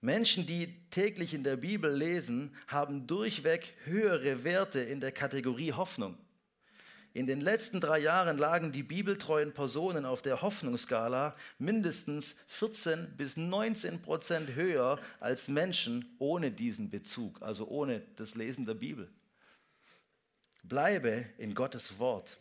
[0.00, 6.18] Menschen, die täglich in der Bibel lesen, haben durchweg höhere Werte in der Kategorie Hoffnung.
[7.14, 13.36] In den letzten drei Jahren lagen die bibeltreuen Personen auf der Hoffnungsskala mindestens 14 bis
[13.36, 19.10] 19 Prozent höher als Menschen ohne diesen Bezug, also ohne das Lesen der Bibel.
[20.62, 22.38] Bleibe in Gottes Wort.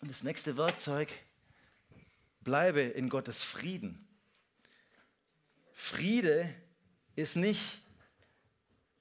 [0.00, 1.12] Und das nächste Werkzeug,
[2.40, 4.06] bleibe in Gottes Frieden.
[5.72, 6.48] Friede
[7.16, 7.80] ist nicht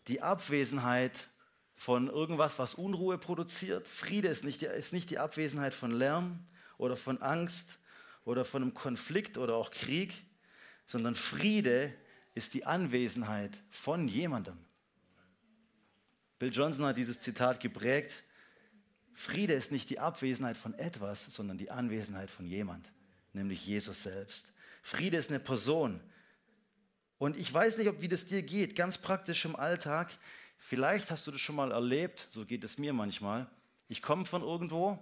[0.07, 1.29] die Abwesenheit
[1.75, 3.87] von irgendwas, was Unruhe produziert.
[3.87, 6.45] Friede ist nicht, die, ist nicht die Abwesenheit von Lärm
[6.77, 7.79] oder von Angst
[8.25, 10.13] oder von einem Konflikt oder auch Krieg,
[10.85, 11.93] sondern Friede
[12.39, 14.57] ist die Anwesenheit von jemandem.
[16.39, 18.23] Bill Johnson hat dieses Zitat geprägt.
[19.13, 22.91] Friede ist nicht die Abwesenheit von etwas, sondern die Anwesenheit von jemand,
[23.33, 24.51] nämlich Jesus selbst.
[24.81, 25.99] Friede ist eine Person,
[27.19, 30.17] und ich weiß nicht, ob wie das dir geht, ganz praktisch im Alltag.
[30.57, 33.47] Vielleicht hast du das schon mal erlebt, so geht es mir manchmal.
[33.89, 34.97] Ich komme von irgendwo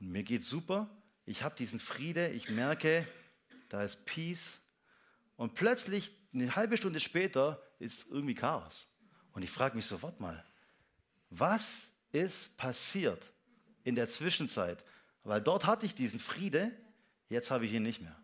[0.00, 0.88] und mir geht super.
[1.26, 3.06] Ich habe diesen Friede, ich merke,
[3.68, 4.58] da ist Peace.
[5.36, 8.88] Und plötzlich, eine halbe Stunde später, ist irgendwie Chaos.
[9.32, 10.44] Und ich frage mich so, warte mal,
[11.30, 13.24] was ist passiert
[13.84, 14.84] in der Zwischenzeit?
[15.22, 16.72] Weil dort hatte ich diesen Friede,
[17.28, 18.16] jetzt habe ich ihn nicht mehr.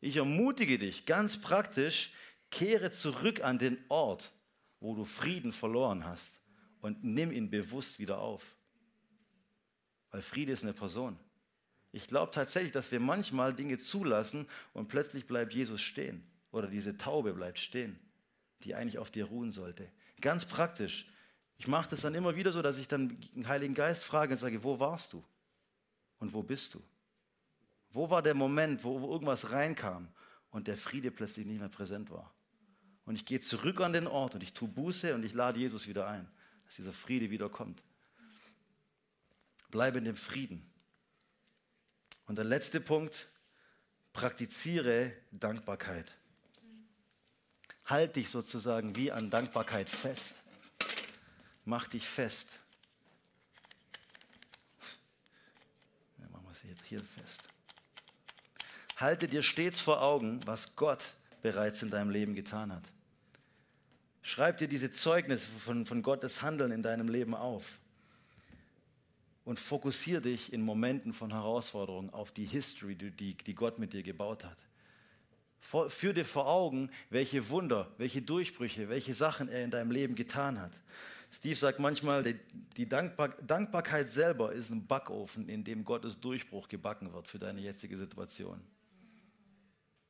[0.00, 2.12] Ich ermutige dich ganz praktisch,
[2.50, 4.32] kehre zurück an den Ort,
[4.80, 6.40] wo du Frieden verloren hast
[6.80, 8.56] und nimm ihn bewusst wieder auf.
[10.10, 11.18] Weil Friede ist eine Person.
[11.90, 16.96] Ich glaube tatsächlich, dass wir manchmal Dinge zulassen und plötzlich bleibt Jesus stehen oder diese
[16.96, 17.98] Taube bleibt stehen,
[18.64, 19.90] die eigentlich auf dir ruhen sollte.
[20.20, 21.06] Ganz praktisch.
[21.58, 24.38] Ich mache das dann immer wieder so, dass ich dann den Heiligen Geist frage und
[24.38, 25.24] sage, wo warst du?
[26.18, 26.82] Und wo bist du?
[27.90, 30.08] Wo war der Moment, wo, irgendwas reinkam
[30.50, 32.32] und der Friede plötzlich nicht mehr präsent war?
[33.04, 35.88] Und ich gehe zurück an den Ort und ich tue Buße und ich lade Jesus
[35.88, 36.30] wieder ein,
[36.66, 37.82] dass dieser Friede wieder kommt.
[39.70, 40.68] Bleibe in dem Frieden.
[42.26, 43.28] Und der letzte Punkt,
[44.12, 46.18] praktiziere Dankbarkeit.
[47.88, 50.34] Halt dich sozusagen wie an Dankbarkeit fest.
[51.64, 52.48] Mach dich fest.
[56.18, 57.40] Ja, machen wir es jetzt hier fest.
[58.98, 62.84] Halte dir stets vor Augen, was Gott bereits in deinem Leben getan hat.
[64.20, 67.78] Schreib dir diese Zeugnisse von, von Gottes Handeln in deinem Leben auf.
[69.46, 74.02] Und fokussiere dich in Momenten von Herausforderungen auf die History, die, die Gott mit dir
[74.02, 74.58] gebaut hat.
[75.60, 80.60] Führ dir vor Augen, welche Wunder, welche Durchbrüche, welche Sachen er in deinem Leben getan
[80.60, 80.72] hat.
[81.30, 82.22] Steve sagt manchmal,
[82.76, 87.60] die Dankbar Dankbarkeit selber ist ein Backofen, in dem Gottes Durchbruch gebacken wird für deine
[87.60, 88.60] jetzige Situation.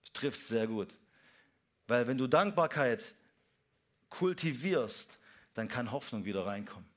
[0.05, 0.97] Das trifft sehr gut.
[1.89, 3.15] Weil wenn du Dankbarkeit
[4.11, 5.19] kultivierst,
[5.55, 6.89] dann kann Hoffnung wieder reinkommen.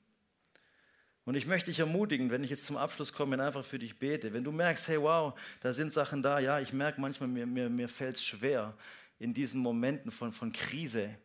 [1.24, 3.98] Und ich möchte dich ermutigen, wenn ich jetzt zum Abschluss komme und einfach für dich
[3.98, 7.46] bete, wenn du merkst, hey wow, da sind Sachen da, ja, ich merke manchmal, mir,
[7.46, 8.76] mir, mir fällt es schwer
[9.18, 11.16] in diesen Momenten von, von Krise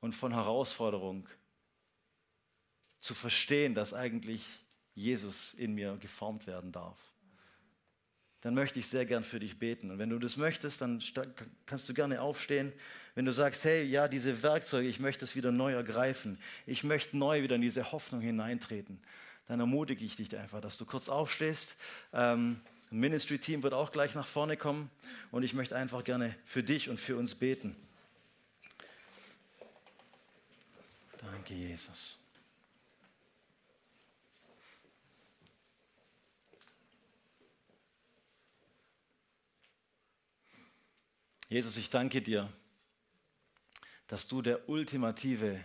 [0.00, 1.28] und von Herausforderung
[3.00, 4.44] zu verstehen, dass eigentlich
[4.94, 6.98] Jesus in mir geformt werden darf
[8.40, 9.90] dann möchte ich sehr gern für dich beten.
[9.90, 11.02] Und wenn du das möchtest, dann
[11.66, 12.72] kannst du gerne aufstehen.
[13.14, 16.38] Wenn du sagst, hey, ja, diese Werkzeuge, ich möchte es wieder neu ergreifen.
[16.64, 19.00] Ich möchte neu wieder in diese Hoffnung hineintreten.
[19.48, 21.74] Dann ermutige ich dich einfach, dass du kurz aufstehst.
[22.12, 22.60] Ähm,
[22.92, 24.88] ein Ministry-Team wird auch gleich nach vorne kommen.
[25.32, 27.74] Und ich möchte einfach gerne für dich und für uns beten.
[31.20, 32.27] Danke, Jesus.
[41.48, 42.48] Jesus, ich danke dir,
[44.06, 45.62] dass du der ultimative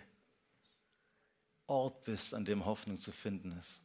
[1.67, 3.81] Ort bist, an dem Hoffnung zu finden ist.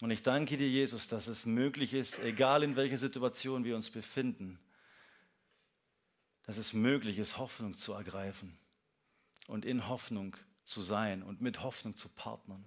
[0.00, 3.90] Und ich danke dir, Jesus, dass es möglich ist, egal in welcher Situation wir uns
[3.90, 4.58] befinden,
[6.44, 8.56] dass es möglich ist, Hoffnung zu ergreifen
[9.46, 12.64] und in Hoffnung zu sein und mit Hoffnung zu partnern.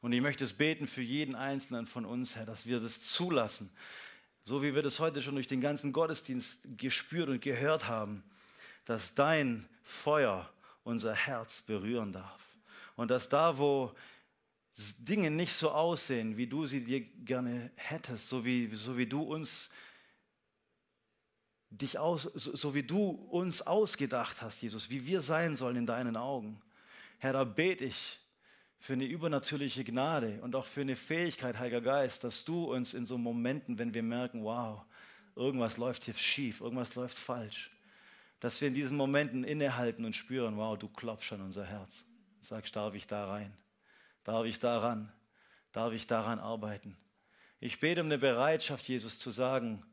[0.00, 3.70] Und ich möchte es beten für jeden Einzelnen von uns, Herr, dass wir das zulassen,
[4.50, 8.24] so wie wir das heute schon durch den ganzen Gottesdienst gespürt und gehört haben,
[8.84, 10.50] dass dein Feuer
[10.82, 12.42] unser Herz berühren darf.
[12.96, 13.94] Und dass da, wo
[14.98, 19.22] Dinge nicht so aussehen, wie du sie dir gerne hättest, so wie, so wie du
[19.22, 19.70] uns
[21.70, 25.86] dich aus, so, so wie du uns ausgedacht hast, Jesus, wie wir sein sollen in
[25.86, 26.60] deinen Augen.
[27.18, 28.18] Herr, da bete ich,
[28.80, 33.04] für eine übernatürliche Gnade und auch für eine Fähigkeit, Heiliger Geist, dass du uns in
[33.04, 34.82] so Momenten, wenn wir merken, wow,
[35.36, 37.70] irgendwas läuft hier schief, irgendwas läuft falsch,
[38.40, 42.04] dass wir in diesen Momenten innehalten und spüren, wow, du klopfst an unser Herz.
[42.40, 43.52] Sagst, darf ich da rein?
[44.24, 45.12] Darf ich daran?
[45.72, 46.96] Darf ich daran arbeiten?
[47.60, 49.84] Ich bete um eine Bereitschaft, Jesus, zu sagen,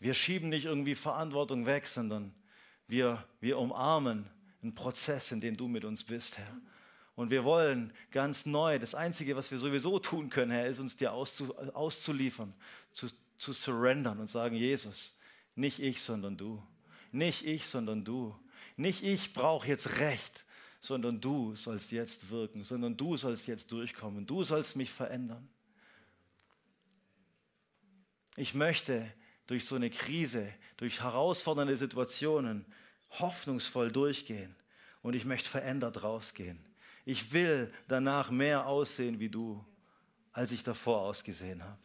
[0.00, 2.34] wir schieben nicht irgendwie Verantwortung weg, sondern
[2.88, 4.28] wir, wir umarmen
[4.62, 6.60] einen Prozess, in dem du mit uns bist, Herr.
[7.14, 10.96] Und wir wollen ganz neu, das Einzige, was wir sowieso tun können, Herr, ist uns
[10.96, 12.54] dir auszu, auszuliefern,
[12.92, 15.16] zu, zu surrendern und sagen, Jesus,
[15.54, 16.62] nicht ich, sondern du.
[17.10, 18.34] Nicht ich, sondern du.
[18.76, 20.46] Nicht ich brauche jetzt Recht,
[20.80, 24.26] sondern du sollst jetzt wirken, sondern du sollst jetzt durchkommen.
[24.26, 25.48] Du sollst mich verändern.
[28.36, 29.12] Ich möchte
[29.46, 32.64] durch so eine Krise, durch herausfordernde Situationen
[33.10, 34.56] hoffnungsvoll durchgehen
[35.02, 36.58] und ich möchte verändert rausgehen.
[37.04, 39.64] Ich will danach mehr aussehen wie du,
[40.32, 41.78] als ich davor ausgesehen habe.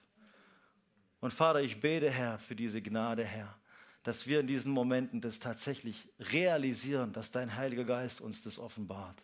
[1.20, 3.57] Und Vater, ich bete, Herr, für diese Gnade, Herr,
[4.03, 9.18] dass wir in diesen Momenten das tatsächlich realisieren, dass dein Heiliger Geist uns das offenbart.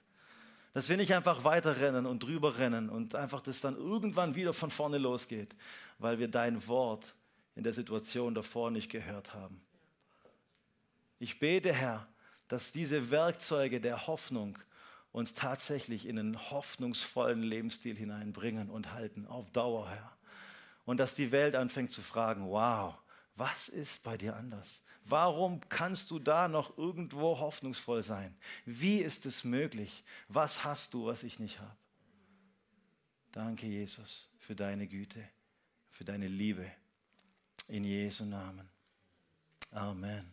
[0.73, 4.71] Dass wir nicht einfach weiterrennen und drüber rennen und einfach das dann irgendwann wieder von
[4.71, 5.55] vorne losgeht,
[5.99, 7.13] weil wir dein Wort
[7.55, 9.61] in der Situation davor nicht gehört haben.
[11.19, 12.07] Ich bete, Herr,
[12.47, 14.57] dass diese Werkzeuge der Hoffnung
[15.13, 20.17] uns tatsächlich in einen hoffnungsvollen Lebensstil hineinbringen und halten, auf Dauer, Herr.
[20.85, 22.95] Und dass die Welt anfängt zu fragen, wow,
[23.35, 24.83] was ist bei dir anders?
[25.05, 28.35] Warum kannst du da noch irgendwo hoffnungsvoll sein?
[28.65, 30.03] Wie ist es möglich?
[30.27, 31.75] Was hast du, was ich nicht habe?
[33.31, 35.23] Danke, Jesus, für deine Güte,
[35.91, 36.69] für deine Liebe.
[37.67, 38.69] In Jesu Namen.
[39.71, 40.32] Amen.